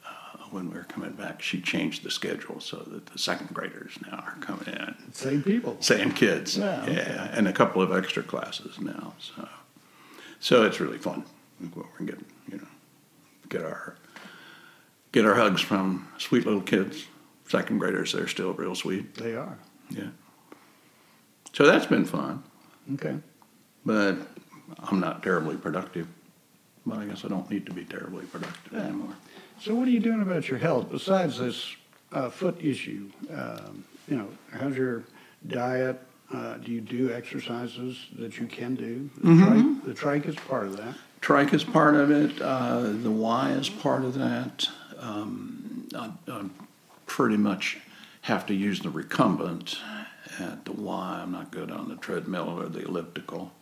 uh, 0.07 0.39
when 0.51 0.69
we 0.71 0.77
were 0.77 0.85
coming 0.85 1.13
back, 1.13 1.43
she 1.43 1.61
changed 1.61 2.03
the 2.03 2.11
schedule 2.11 2.61
so 2.61 2.79
that 2.79 3.07
the 3.07 3.19
second 3.19 3.53
graders 3.53 3.99
now 4.03 4.25
are 4.27 4.37
coming 4.41 4.69
in. 4.69 4.95
Same 5.13 5.43
people. 5.43 5.77
Same 5.81 6.13
kids. 6.13 6.57
Yeah, 6.57 6.83
okay. 6.83 7.31
and 7.33 7.49
a 7.49 7.53
couple 7.53 7.83
of 7.83 7.93
extra 7.93 8.23
classes 8.23 8.81
now. 8.81 9.15
So, 9.19 9.49
so 10.41 10.65
it's 10.65 10.81
really 10.81 10.99
fun. 10.99 11.25
We're 11.75 12.07
getting, 12.07 12.25
you 12.51 12.59
know, 12.59 12.67
get 13.49 13.63
our 13.63 13.97
get 15.13 15.25
our 15.27 15.35
hugs 15.35 15.61
from 15.61 16.09
sweet 16.19 16.45
little 16.45 16.61
kids. 16.63 17.07
Second 17.49 17.79
graders, 17.79 18.13
they're 18.13 18.29
still 18.29 18.53
real 18.55 18.75
sweet. 18.75 19.15
They 19.15 19.35
are. 19.35 19.59
Yeah. 19.91 20.09
So 21.53 21.67
that's 21.67 21.85
been 21.87 22.07
fun, 22.07 22.43
Okay. 22.95 23.17
but 23.85 24.17
I'm 24.79 25.01
not 25.01 25.23
terribly 25.23 25.57
productive. 25.57 26.09
But 26.87 26.99
I 26.99 27.05
guess 27.05 27.25
I 27.25 27.29
don't 27.29 27.49
need 27.51 27.67
to 27.67 27.73
be 27.73 27.85
terribly 27.85 28.25
productive 28.25 28.73
Yeah. 28.73 28.81
anymore. 28.87 29.15
So, 29.61 29.75
what 29.75 29.87
are 29.87 29.91
you 29.93 30.01
doing 30.01 30.23
about 30.23 30.49
your 30.49 30.59
health 30.59 30.89
besides 30.91 31.39
this 31.39 31.77
uh, 32.11 32.29
foot 32.31 32.57
issue? 32.61 33.09
Um, 33.33 33.85
you 34.09 34.17
know, 34.17 34.29
how's 34.51 34.77
your 34.77 35.05
diet? 35.47 36.01
Uh, 36.33 36.55
do 36.57 36.73
you 36.73 36.81
do 36.81 37.13
exercises 37.13 38.07
that 38.19 38.39
you 38.39 38.47
can 38.47 38.75
do? 38.75 39.11
The, 39.23 39.45
trike, 39.45 39.85
the 39.85 39.95
trike 39.95 40.27
is 40.27 40.35
part 40.37 40.67
of 40.67 40.77
that. 40.79 40.95
Trike 41.21 41.53
is 41.55 41.63
part 41.63 41.95
of 41.95 42.11
it. 42.11 42.41
Uh, 42.41 42.81
the 43.03 43.11
Y 43.11 43.51
is 43.53 43.69
part 43.69 44.03
of 44.05 44.15
that. 44.15 44.67
Um, 45.03 45.89
I, 45.95 46.11
I 46.29 46.45
pretty 47.07 47.37
much 47.37 47.79
have 48.23 48.47
to 48.47 48.55
use 48.55 48.81
the 48.81 48.89
recumbent 48.89 49.79
at 50.39 50.65
the 50.65 50.73
Y. 50.73 51.21
I'm 51.23 51.33
not 51.33 51.51
good 51.51 51.71
on 51.71 51.89
the 51.89 51.97
treadmill 51.97 52.49
or 52.49 52.69
the 52.69 52.85
elliptical. 52.85 53.53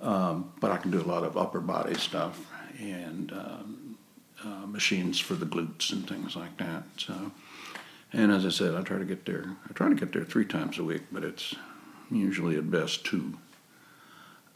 Um, 0.00 0.52
but 0.60 0.70
I 0.70 0.76
can 0.76 0.90
do 0.90 1.00
a 1.00 1.02
lot 1.02 1.24
of 1.24 1.36
upper 1.36 1.60
body 1.60 1.94
stuff 1.94 2.40
and 2.80 3.32
um, 3.32 3.98
uh, 4.44 4.66
machines 4.66 5.18
for 5.18 5.34
the 5.34 5.46
glutes 5.46 5.92
and 5.92 6.06
things 6.08 6.36
like 6.36 6.56
that. 6.58 6.84
So, 6.96 7.32
and 8.12 8.30
as 8.30 8.46
I 8.46 8.50
said, 8.50 8.74
I 8.74 8.82
try 8.82 8.98
to 8.98 9.04
get 9.04 9.24
there. 9.24 9.56
I 9.68 9.72
try 9.72 9.88
to 9.88 9.94
get 9.94 10.12
there 10.12 10.24
three 10.24 10.44
times 10.44 10.78
a 10.78 10.84
week, 10.84 11.02
but 11.10 11.24
it's 11.24 11.54
usually 12.10 12.56
at 12.56 12.70
best 12.70 13.04
two. 13.04 13.38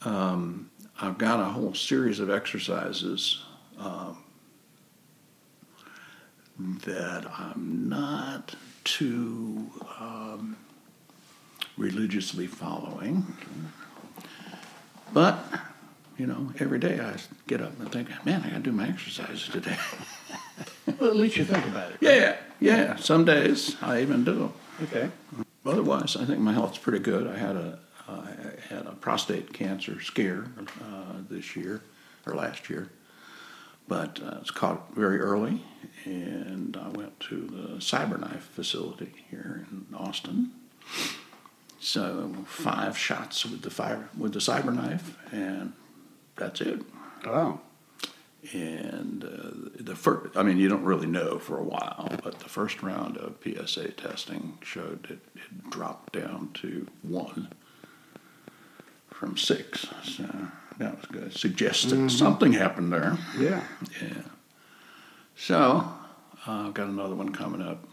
Um, 0.02 0.70
I've 1.00 1.18
got 1.18 1.40
a 1.40 1.44
whole 1.44 1.74
series 1.74 2.20
of 2.20 2.30
exercises 2.30 3.44
um, 3.78 4.18
that 6.58 7.26
I'm 7.38 7.88
not 7.88 8.54
too 8.84 9.70
um, 10.00 10.56
religiously 11.76 12.46
following. 12.46 13.26
But, 15.12 15.38
you 16.18 16.26
know, 16.26 16.52
every 16.58 16.78
day 16.78 17.00
I 17.00 17.16
get 17.46 17.62
up 17.62 17.78
and 17.80 17.90
think, 17.90 18.08
man, 18.24 18.42
I 18.42 18.50
got 18.50 18.56
to 18.56 18.62
do 18.62 18.72
my 18.72 18.88
exercises 18.88 19.48
today. 19.48 19.76
Well, 20.98 21.10
at 21.10 21.16
least 21.16 21.36
you 21.36 21.44
think 21.44 21.64
about 21.66 21.92
it. 21.92 21.98
yeah, 22.00 22.36
yeah. 22.58 22.96
Some 22.96 23.24
days 23.24 23.76
I 23.82 24.00
even 24.00 24.24
do. 24.24 24.52
Okay. 24.82 25.10
Otherwise, 25.64 26.16
I 26.16 26.24
think 26.24 26.40
my 26.40 26.52
health's 26.52 26.78
pretty 26.78 26.98
good. 26.98 27.26
I 27.28 27.36
had 27.36 27.54
a 27.54 27.78
uh, 28.08 28.22
I 28.26 28.74
had 28.74 28.86
a 28.86 28.92
prostate 28.92 29.52
cancer 29.52 30.00
scare 30.00 30.46
uh, 30.58 31.12
this 31.28 31.54
year 31.54 31.82
or 32.26 32.34
last 32.34 32.70
year, 32.70 32.88
but 33.88 34.20
uh, 34.22 34.36
it's 34.40 34.50
caught 34.50 34.94
very 34.94 35.18
early, 35.18 35.62
and 36.04 36.76
I 36.76 36.88
went 36.88 37.18
to 37.20 37.36
the 37.36 37.78
CyberKnife 37.78 38.40
facility 38.40 39.12
here 39.30 39.66
in 39.70 39.86
Austin. 39.96 40.52
So 41.80 42.34
five 42.46 42.98
shots 42.98 43.44
with 43.44 43.62
the 43.62 43.70
fire 43.70 44.08
with 44.16 44.34
the 44.34 44.40
CyberKnife, 44.40 45.02
and 45.32 45.72
that's 46.36 46.60
it. 46.60 46.82
Wow. 47.24 47.60
And 48.52 49.24
uh, 49.24 49.70
the 49.82 49.96
first, 49.96 50.36
I 50.36 50.42
mean, 50.44 50.58
you 50.58 50.68
don't 50.68 50.84
really 50.84 51.08
know 51.08 51.38
for 51.38 51.58
a 51.58 51.62
while, 51.62 52.08
but 52.22 52.38
the 52.38 52.48
first 52.48 52.82
round 52.82 53.16
of 53.16 53.36
PSA 53.42 53.92
testing 53.92 54.58
showed 54.62 55.06
it, 55.10 55.18
it 55.34 55.70
dropped 55.70 56.12
down 56.12 56.50
to 56.54 56.86
one 57.02 57.48
from 59.10 59.36
six. 59.36 59.88
So 60.04 60.24
that 60.78 60.96
was 60.96 61.06
good. 61.06 61.32
Suggests 61.32 61.84
that 61.84 62.10
something 62.10 62.52
happened 62.52 62.92
there. 62.92 63.18
Yeah. 63.38 63.62
Yeah. 64.00 64.22
So, 65.36 65.88
uh, 66.46 66.66
I've 66.66 66.74
got 66.74 66.88
another 66.88 67.14
one 67.14 67.32
coming 67.32 67.62
up 67.62 67.84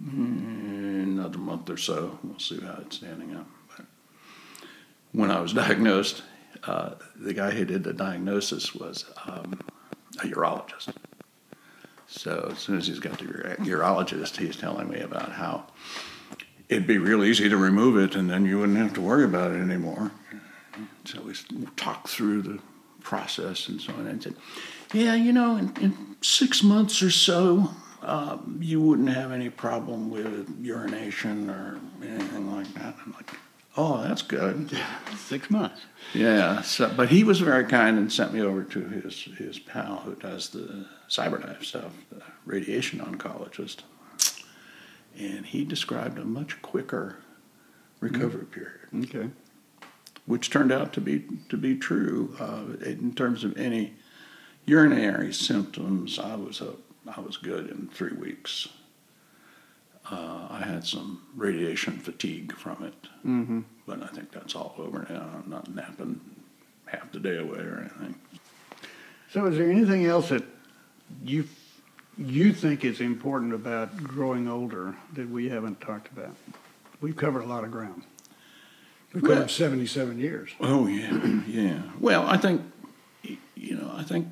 another 0.00 1.38
month 1.38 1.70
or 1.70 1.76
so. 1.76 2.18
We'll 2.22 2.38
see 2.38 2.60
how 2.60 2.78
it's 2.80 2.96
standing 2.96 3.34
up. 3.34 3.46
But 3.76 3.86
when 5.12 5.30
I 5.30 5.40
was 5.40 5.52
diagnosed, 5.64 6.22
uh, 6.64 6.94
the 7.16 7.34
guy 7.34 7.50
who 7.50 7.64
did 7.64 7.84
the 7.84 7.92
diagnosis 7.92 8.74
was 8.74 9.04
um, 9.26 9.60
a 10.22 10.26
urologist. 10.26 10.94
So 12.06 12.48
as 12.52 12.58
soon 12.58 12.78
as 12.78 12.86
he's 12.86 13.00
got 13.00 13.18
the 13.18 13.24
urologist, 13.24 14.38
he's 14.38 14.56
telling 14.56 14.88
me 14.88 15.00
about 15.00 15.32
how 15.32 15.66
it'd 16.68 16.86
be 16.86 16.98
real 16.98 17.22
easy 17.22 17.48
to 17.48 17.56
remove 17.56 17.98
it, 17.98 18.16
and 18.16 18.30
then 18.30 18.46
you 18.46 18.58
wouldn't 18.58 18.78
have 18.78 18.94
to 18.94 19.00
worry 19.00 19.24
about 19.24 19.52
it 19.52 19.60
anymore. 19.60 20.10
So 21.04 21.22
we 21.22 21.34
talked 21.76 22.08
through 22.08 22.42
the 22.42 22.58
process 23.02 23.68
and 23.68 23.80
so 23.80 23.92
on, 23.94 24.06
and 24.06 24.22
said, 24.22 24.34
"Yeah, 24.92 25.14
you 25.14 25.32
know, 25.32 25.56
in, 25.56 25.72
in 25.80 26.16
six 26.20 26.62
months 26.62 27.02
or 27.02 27.10
so, 27.10 27.70
um, 28.02 28.58
you 28.62 28.80
wouldn't 28.80 29.08
have 29.10 29.32
any 29.32 29.50
problem 29.50 30.10
with 30.10 30.48
urination 30.60 31.48
or 31.50 31.78
anything 32.02 32.54
like 32.54 32.72
that." 32.74 32.94
I'm 33.04 33.12
like, 33.12 33.30
"Oh, 33.76 34.02
that's 34.02 34.22
good." 34.22 34.78
Six 35.16 35.50
months. 35.50 35.80
Yeah, 36.14 36.62
so, 36.62 36.92
but 36.96 37.08
he 37.10 37.24
was 37.24 37.40
very 37.40 37.64
kind 37.64 37.98
and 37.98 38.12
sent 38.12 38.32
me 38.32 38.40
over 38.40 38.62
to 38.64 38.80
his 38.88 39.22
his 39.38 39.58
pal 39.58 39.98
who 40.04 40.14
does 40.14 40.50
the 40.50 40.86
cyberknife 41.08 41.64
stuff, 41.64 41.92
the 42.10 42.22
radiation 42.46 42.98
oncologist, 43.00 43.82
and 45.18 45.46
he 45.46 45.64
described 45.64 46.18
a 46.18 46.24
much 46.24 46.60
quicker 46.62 47.16
recovery 48.00 48.46
period, 48.46 48.80
Okay. 49.04 49.30
Which 50.28 50.50
turned 50.50 50.70
out 50.70 50.92
to 50.92 51.00
be 51.00 51.24
to 51.48 51.56
be 51.56 51.74
true 51.76 52.36
uh, 52.38 52.84
in 52.84 53.14
terms 53.14 53.42
of 53.44 53.56
any 53.56 53.94
urinary 54.66 55.32
symptoms. 55.32 56.18
I 56.18 56.36
was 56.36 56.60
a, 56.60 56.74
I 57.16 57.20
was 57.20 57.36
good 57.38 57.70
in 57.70 57.88
three 57.88 58.12
weeks. 58.12 58.68
Uh, 60.10 60.46
I 60.50 60.60
had 60.64 60.86
some 60.86 61.22
radiation 61.36 61.98
fatigue 61.98 62.52
from 62.56 62.82
it, 62.84 62.94
Mm-hmm. 63.26 63.60
but 63.86 64.02
I 64.02 64.06
think 64.08 64.30
that's 64.32 64.54
all 64.54 64.74
over 64.78 65.06
now. 65.10 65.26
I'm 65.42 65.50
not 65.50 65.74
napping 65.74 66.20
half 66.86 67.10
the 67.12 67.20
day 67.20 67.36
away 67.38 67.58
or 67.58 67.80
anything. 67.80 68.14
So 69.32 69.44
is 69.46 69.58
there 69.58 69.70
anything 69.70 70.06
else 70.06 70.30
that 70.30 70.44
you, 71.22 71.44
you 72.16 72.54
think 72.54 72.84
is 72.86 73.00
important 73.02 73.52
about 73.52 73.94
growing 74.02 74.48
older 74.48 74.94
that 75.12 75.28
we 75.28 75.50
haven't 75.50 75.78
talked 75.82 76.10
about? 76.16 76.34
We've 77.02 77.16
covered 77.16 77.42
a 77.42 77.46
lot 77.46 77.64
of 77.64 77.70
ground. 77.70 78.04
We've 79.12 79.22
Well- 79.22 79.48
seventy-seven 79.48 80.18
years. 80.18 80.50
Oh 80.60 80.86
yeah, 80.86 81.40
yeah. 81.46 81.82
Well, 81.98 82.26
I 82.26 82.36
think 82.36 82.62
you 83.54 83.76
know, 83.76 83.92
I 83.94 84.02
think 84.02 84.26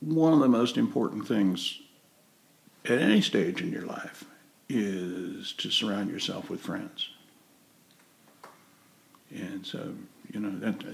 one 0.00 0.32
of 0.32 0.40
the 0.40 0.48
most 0.48 0.76
important 0.76 1.26
things 1.26 1.80
at 2.84 2.98
any 3.00 3.20
stage 3.20 3.60
in 3.60 3.72
your 3.72 3.82
life 3.86 4.24
is 4.68 5.52
to 5.58 5.70
surround 5.70 6.10
yourself 6.10 6.48
with 6.50 6.60
friends. 6.60 7.08
And 9.34 9.66
so, 9.66 9.92
you 10.32 10.38
know, 10.38 10.56
that 10.60 10.84
uh, 10.86 10.90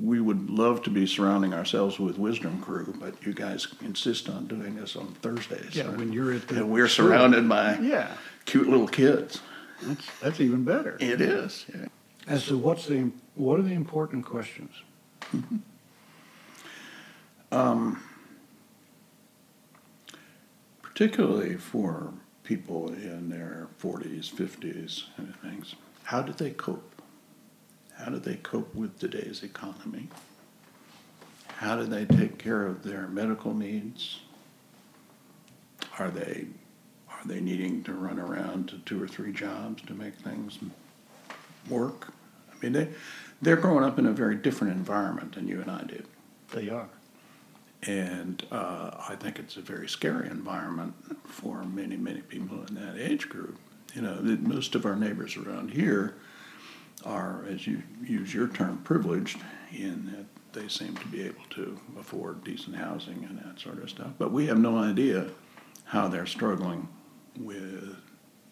we 0.00 0.20
would 0.20 0.50
love 0.50 0.82
to 0.82 0.90
be 0.90 1.06
surrounding 1.06 1.54
ourselves 1.54 1.98
with 2.00 2.18
Wisdom 2.18 2.60
Crew, 2.60 2.92
but 2.98 3.24
you 3.24 3.32
guys 3.32 3.68
insist 3.82 4.28
on 4.28 4.46
doing 4.48 4.74
this 4.74 4.96
on 4.96 5.14
Thursdays. 5.22 5.76
Yeah, 5.76 5.88
when 5.90 6.12
you're 6.12 6.32
at 6.32 6.48
the 6.48 6.56
and 6.56 6.70
we're 6.70 6.88
school. 6.88 7.06
surrounded 7.06 7.48
by 7.48 7.78
Yeah, 7.78 8.08
cute 8.46 8.68
little 8.68 8.88
kids. 8.88 9.40
that's, 9.82 10.06
that's 10.20 10.40
even 10.40 10.64
better. 10.64 10.96
It 11.00 11.20
is. 11.20 11.66
Yeah. 11.72 11.86
As 12.28 12.46
to 12.46 12.58
what's 12.58 12.86
the, 12.86 13.10
what 13.34 13.58
are 13.58 13.62
the 13.62 13.74
important 13.74 14.24
questions? 14.24 14.72
Um, 17.50 18.02
particularly 20.82 21.56
for 21.56 22.12
people 22.44 22.88
in 22.88 23.30
their 23.30 23.68
40s, 23.82 24.30
50s, 24.30 25.04
and 25.16 25.34
things. 25.36 25.74
How 26.02 26.20
do 26.20 26.34
they 26.34 26.50
cope? 26.50 27.00
How 27.96 28.10
do 28.10 28.18
they 28.18 28.36
cope 28.36 28.74
with 28.74 28.98
today's 28.98 29.42
economy? 29.42 30.08
How 31.56 31.76
do 31.76 31.84
they 31.84 32.04
take 32.04 32.36
care 32.36 32.66
of 32.66 32.82
their 32.82 33.08
medical 33.08 33.54
needs? 33.54 34.20
Are 35.98 36.10
they 36.10 36.48
are 37.08 37.26
they 37.26 37.40
needing 37.40 37.82
to 37.84 37.92
run 37.92 38.18
around 38.18 38.68
to 38.68 38.78
two 38.78 39.02
or 39.02 39.08
three 39.08 39.32
jobs 39.32 39.82
to 39.84 39.94
make 39.94 40.14
things 40.16 40.58
work? 41.68 42.12
I 42.60 42.64
mean, 42.64 42.72
they 42.72 42.88
they're 43.40 43.56
growing 43.56 43.84
up 43.84 43.98
in 43.98 44.06
a 44.06 44.12
very 44.12 44.34
different 44.34 44.72
environment 44.72 45.34
than 45.34 45.46
you 45.46 45.60
and 45.60 45.70
I 45.70 45.84
did. 45.84 46.06
They 46.52 46.68
are. 46.68 46.88
And 47.84 48.44
uh, 48.50 48.90
I 49.08 49.14
think 49.14 49.38
it's 49.38 49.56
a 49.56 49.60
very 49.60 49.88
scary 49.88 50.28
environment 50.28 50.94
for 51.24 51.62
many, 51.62 51.96
many 51.96 52.22
people 52.22 52.64
in 52.66 52.74
that 52.74 52.96
age 52.98 53.28
group. 53.28 53.56
You 53.94 54.02
know, 54.02 54.18
most 54.40 54.74
of 54.74 54.84
our 54.84 54.96
neighbors 54.96 55.36
around 55.36 55.70
here 55.70 56.16
are, 57.04 57.44
as 57.48 57.66
you 57.66 57.82
use 58.02 58.34
your 58.34 58.48
term, 58.48 58.78
privileged 58.78 59.38
in 59.72 60.12
that 60.16 60.60
they 60.60 60.68
seem 60.68 60.96
to 60.96 61.06
be 61.06 61.22
able 61.22 61.44
to 61.50 61.78
afford 61.98 62.42
decent 62.42 62.76
housing 62.76 63.24
and 63.28 63.38
that 63.38 63.60
sort 63.60 63.80
of 63.80 63.88
stuff. 63.88 64.10
But 64.18 64.32
we 64.32 64.46
have 64.46 64.58
no 64.58 64.78
idea 64.78 65.28
how 65.84 66.08
they're 66.08 66.26
struggling 66.26 66.88
with 67.38 67.96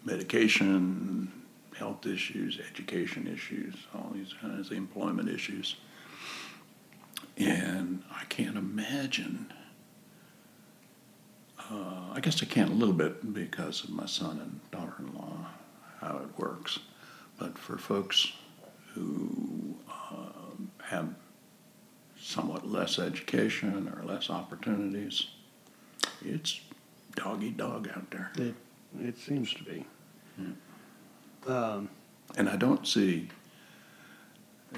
medication, 0.04 1.32
health 1.78 2.06
issues, 2.06 2.58
education 2.70 3.26
issues, 3.26 3.74
all 3.94 4.10
these 4.14 4.34
kinds 4.40 4.70
of 4.70 4.76
employment 4.76 5.28
issues. 5.28 5.76
And 7.36 8.02
I 8.10 8.24
can't 8.24 8.56
imagine. 8.56 9.52
Uh, 11.58 12.12
I 12.12 12.20
guess 12.20 12.42
I 12.42 12.46
can 12.46 12.68
a 12.68 12.74
little 12.74 12.94
bit 12.94 13.34
because 13.34 13.84
of 13.84 13.90
my 13.90 14.06
son 14.06 14.40
and 14.40 14.60
daughter-in-law, 14.70 15.46
how 16.00 16.18
it 16.18 16.38
works. 16.38 16.78
But 17.38 17.58
for 17.58 17.76
folks 17.76 18.32
who 18.94 19.76
um, 20.10 20.70
have 20.82 21.14
somewhat 22.18 22.66
less 22.66 22.98
education 22.98 23.92
or 23.94 24.04
less 24.04 24.30
opportunities, 24.30 25.26
it's 26.24 26.60
dog 27.14 27.42
eat 27.42 27.56
dog 27.56 27.88
out 27.94 28.10
there. 28.10 28.32
It, 28.36 28.54
it 29.00 29.18
seems 29.18 29.52
to 29.54 29.64
be. 29.64 29.84
Um, 31.46 31.88
And 32.36 32.48
I 32.50 32.56
don't 32.56 32.86
see, 32.86 33.28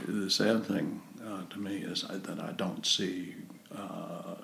the 0.06 0.30
sad 0.30 0.64
thing 0.64 1.00
uh, 1.26 1.42
to 1.50 1.58
me 1.58 1.78
is 1.78 2.02
that 2.02 2.38
I 2.38 2.52
don't 2.52 2.86
see 2.86 3.34
uh, 3.76 4.34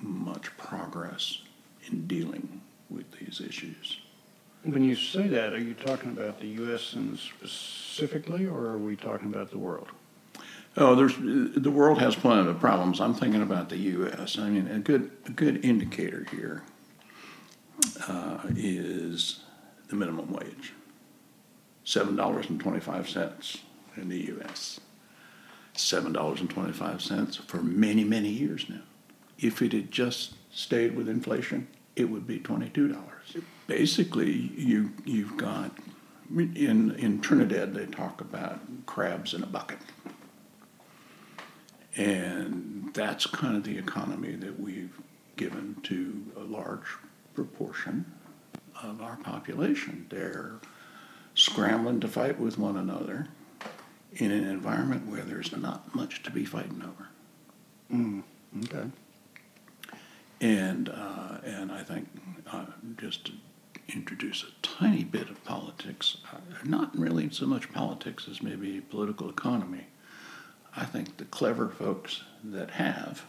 much 0.00 0.56
progress 0.56 1.42
in 1.90 2.06
dealing 2.06 2.60
with 2.90 3.10
these 3.12 3.40
issues. 3.40 4.00
When 4.64 4.82
you 4.82 4.96
say 4.96 5.28
that, 5.28 5.52
are 5.52 5.60
you 5.60 5.74
talking 5.74 6.10
about 6.10 6.40
the 6.40 6.48
U.S. 6.62 6.94
and 6.94 7.16
specifically, 7.18 8.46
or 8.46 8.66
are 8.66 8.78
we 8.78 8.96
talking 8.96 9.28
about 9.32 9.50
the 9.50 9.58
world? 9.58 9.88
Oh, 10.76 10.94
there's 10.94 11.16
the 11.16 11.70
world 11.70 11.98
has 12.00 12.16
plenty 12.16 12.48
of 12.50 12.58
problems. 12.58 13.00
I'm 13.00 13.14
thinking 13.14 13.42
about 13.42 13.68
the 13.68 13.78
U.S. 13.78 14.38
I 14.38 14.50
mean, 14.50 14.66
a 14.68 14.78
good 14.80 15.10
a 15.26 15.30
good 15.30 15.64
indicator 15.64 16.26
here 16.30 16.62
uh, 18.08 18.38
is 18.56 19.40
the 19.88 19.96
minimum 19.96 20.32
wage, 20.32 20.72
seven 21.86 22.16
dollars 22.16 22.50
and 22.50 22.60
twenty 22.60 22.80
five 22.80 23.08
cents 23.08 23.58
in 23.96 24.10
the 24.10 24.26
U.S. 24.26 24.80
Seven 25.72 26.12
dollars 26.12 26.40
and 26.40 26.50
twenty 26.50 26.72
five 26.72 27.00
cents 27.00 27.36
for 27.36 27.62
many 27.62 28.04
many 28.04 28.28
years 28.28 28.66
now. 28.68 28.82
If 29.38 29.62
it 29.62 29.72
had 29.72 29.90
just 29.90 30.34
stayed 30.50 30.94
with 30.96 31.08
inflation, 31.08 31.68
it 31.94 32.10
would 32.10 32.26
be 32.26 32.38
twenty 32.38 32.68
two 32.68 32.88
dollars. 32.88 33.36
Basically, 33.66 34.30
you 34.30 34.92
you've 35.06 35.38
got 35.38 35.70
in 36.30 36.94
in 36.96 37.20
Trinidad 37.20 37.72
they 37.72 37.86
talk 37.86 38.20
about 38.20 38.60
crabs 38.84 39.32
in 39.32 39.42
a 39.42 39.46
bucket. 39.46 39.78
And 41.96 42.90
that's 42.92 43.24
kind 43.24 43.56
of 43.56 43.64
the 43.64 43.78
economy 43.78 44.32
that 44.32 44.60
we've 44.60 45.00
given 45.36 45.76
to 45.84 46.26
a 46.36 46.44
large 46.44 46.84
proportion 47.32 48.12
of 48.82 49.00
our 49.00 49.16
population. 49.16 50.06
They're 50.10 50.56
scrambling 51.36 52.00
to 52.00 52.08
fight 52.08 52.40
with 52.40 52.58
one 52.58 52.76
another 52.76 53.28
in 54.14 54.32
an 54.32 54.48
environment 54.48 55.06
where 55.06 55.22
there's 55.22 55.54
not 55.54 55.94
much 55.94 56.22
to 56.24 56.30
be 56.30 56.44
fighting 56.44 56.82
over. 56.82 57.08
Mm, 57.92 58.22
okay. 58.64 58.90
And, 60.40 60.88
uh, 60.88 61.38
and 61.44 61.70
I 61.70 61.82
think 61.82 62.08
uh, 62.50 62.64
just 62.96 63.26
to 63.26 63.32
introduce 63.94 64.42
a 64.42 64.66
tiny 64.66 65.04
bit 65.04 65.28
of 65.28 65.44
politics, 65.44 66.16
uh, 66.32 66.38
not 66.64 66.96
really 66.98 67.30
so 67.30 67.46
much 67.46 67.72
politics 67.72 68.26
as 68.28 68.42
maybe 68.42 68.80
political 68.80 69.30
economy. 69.30 69.86
I 70.74 70.84
think 70.84 71.18
the 71.18 71.24
clever 71.26 71.68
folks 71.68 72.22
that 72.42 72.72
have 72.72 73.24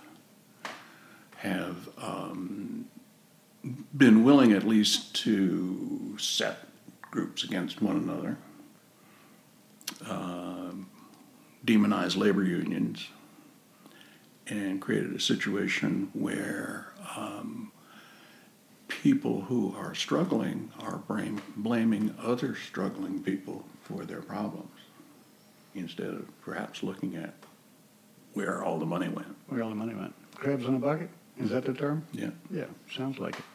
have 1.37 1.87
um, 2.01 2.85
been 3.95 4.23
willing 4.23 4.51
at 4.53 4.63
least 4.63 5.15
to 5.23 6.17
set 6.19 6.66
groups 7.11 7.43
against 7.43 7.81
one 7.81 7.95
another, 7.97 8.37
um 10.09 10.89
demonize 11.65 12.15
labor 12.15 12.43
unions, 12.43 13.09
and 14.47 14.79
created 14.81 15.13
a 15.13 15.19
situation 15.19 16.09
where 16.13 16.87
um, 17.17 17.71
people 18.87 19.41
who 19.41 19.75
are 19.77 19.93
struggling 19.93 20.71
are 20.79 20.97
blame, 20.97 21.41
blaming 21.57 22.15
other 22.23 22.55
struggling 22.55 23.21
people 23.21 23.65
for 23.83 24.05
their 24.05 24.21
problems 24.21 24.69
instead 25.75 26.07
of 26.07 26.41
perhaps 26.41 26.81
looking 26.83 27.15
at 27.17 27.33
where 28.33 28.63
all 28.63 28.79
the 28.79 28.85
money 28.85 29.09
went. 29.09 29.35
Where 29.47 29.61
all 29.61 29.69
the 29.69 29.75
money 29.75 29.93
went? 29.93 30.13
Crabs 30.35 30.65
in 30.65 30.75
a 30.75 30.79
bucket? 30.79 31.09
Is 31.37 31.49
that 31.49 31.65
the 31.65 31.73
term? 31.73 32.05
Yeah. 32.13 32.29
Yeah, 32.49 32.65
sounds 32.95 33.19
like 33.19 33.37
it. 33.37 33.45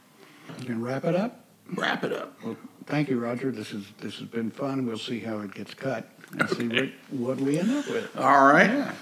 You 0.60 0.66
can 0.66 0.82
wrap 0.82 1.04
it 1.04 1.16
up? 1.16 1.41
Wrap 1.74 2.04
it 2.04 2.12
up. 2.12 2.38
Well, 2.44 2.56
thank 2.86 3.08
you, 3.08 3.18
Roger. 3.18 3.50
This 3.50 3.72
is, 3.72 3.84
this 4.00 4.18
has 4.18 4.28
been 4.28 4.50
fun. 4.50 4.86
We'll 4.86 4.98
see 4.98 5.20
how 5.20 5.40
it 5.40 5.54
gets 5.54 5.74
cut 5.74 6.08
and 6.38 6.48
see 6.50 6.68
what, 6.68 6.90
what 7.10 7.40
we 7.40 7.58
end 7.58 7.70
up 7.70 7.88
with. 7.88 8.16
All 8.18 8.46
right. 8.46 8.68
Yeah. 8.70 8.94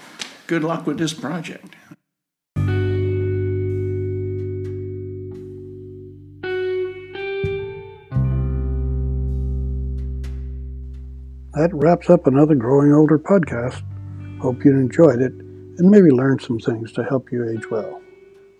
Good 0.47 0.63
luck 0.63 0.85
with 0.85 0.97
this 0.97 1.13
project. 1.13 1.75
That 11.53 11.69
wraps 11.73 12.09
up 12.09 12.27
another 12.27 12.55
Growing 12.55 12.93
Older 12.93 13.19
podcast. 13.19 13.83
Hope 14.41 14.63
you 14.63 14.71
enjoyed 14.71 15.21
it 15.21 15.33
and 15.33 15.91
maybe 15.91 16.09
learned 16.09 16.41
some 16.41 16.59
things 16.59 16.91
to 16.93 17.03
help 17.03 17.31
you 17.31 17.47
age 17.47 17.69
well. 17.69 18.01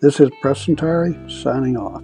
This 0.02 0.20
is 0.20 0.30
Preston 0.42 0.76
Tyree 0.76 1.18
signing 1.30 1.78
off. 1.78 2.04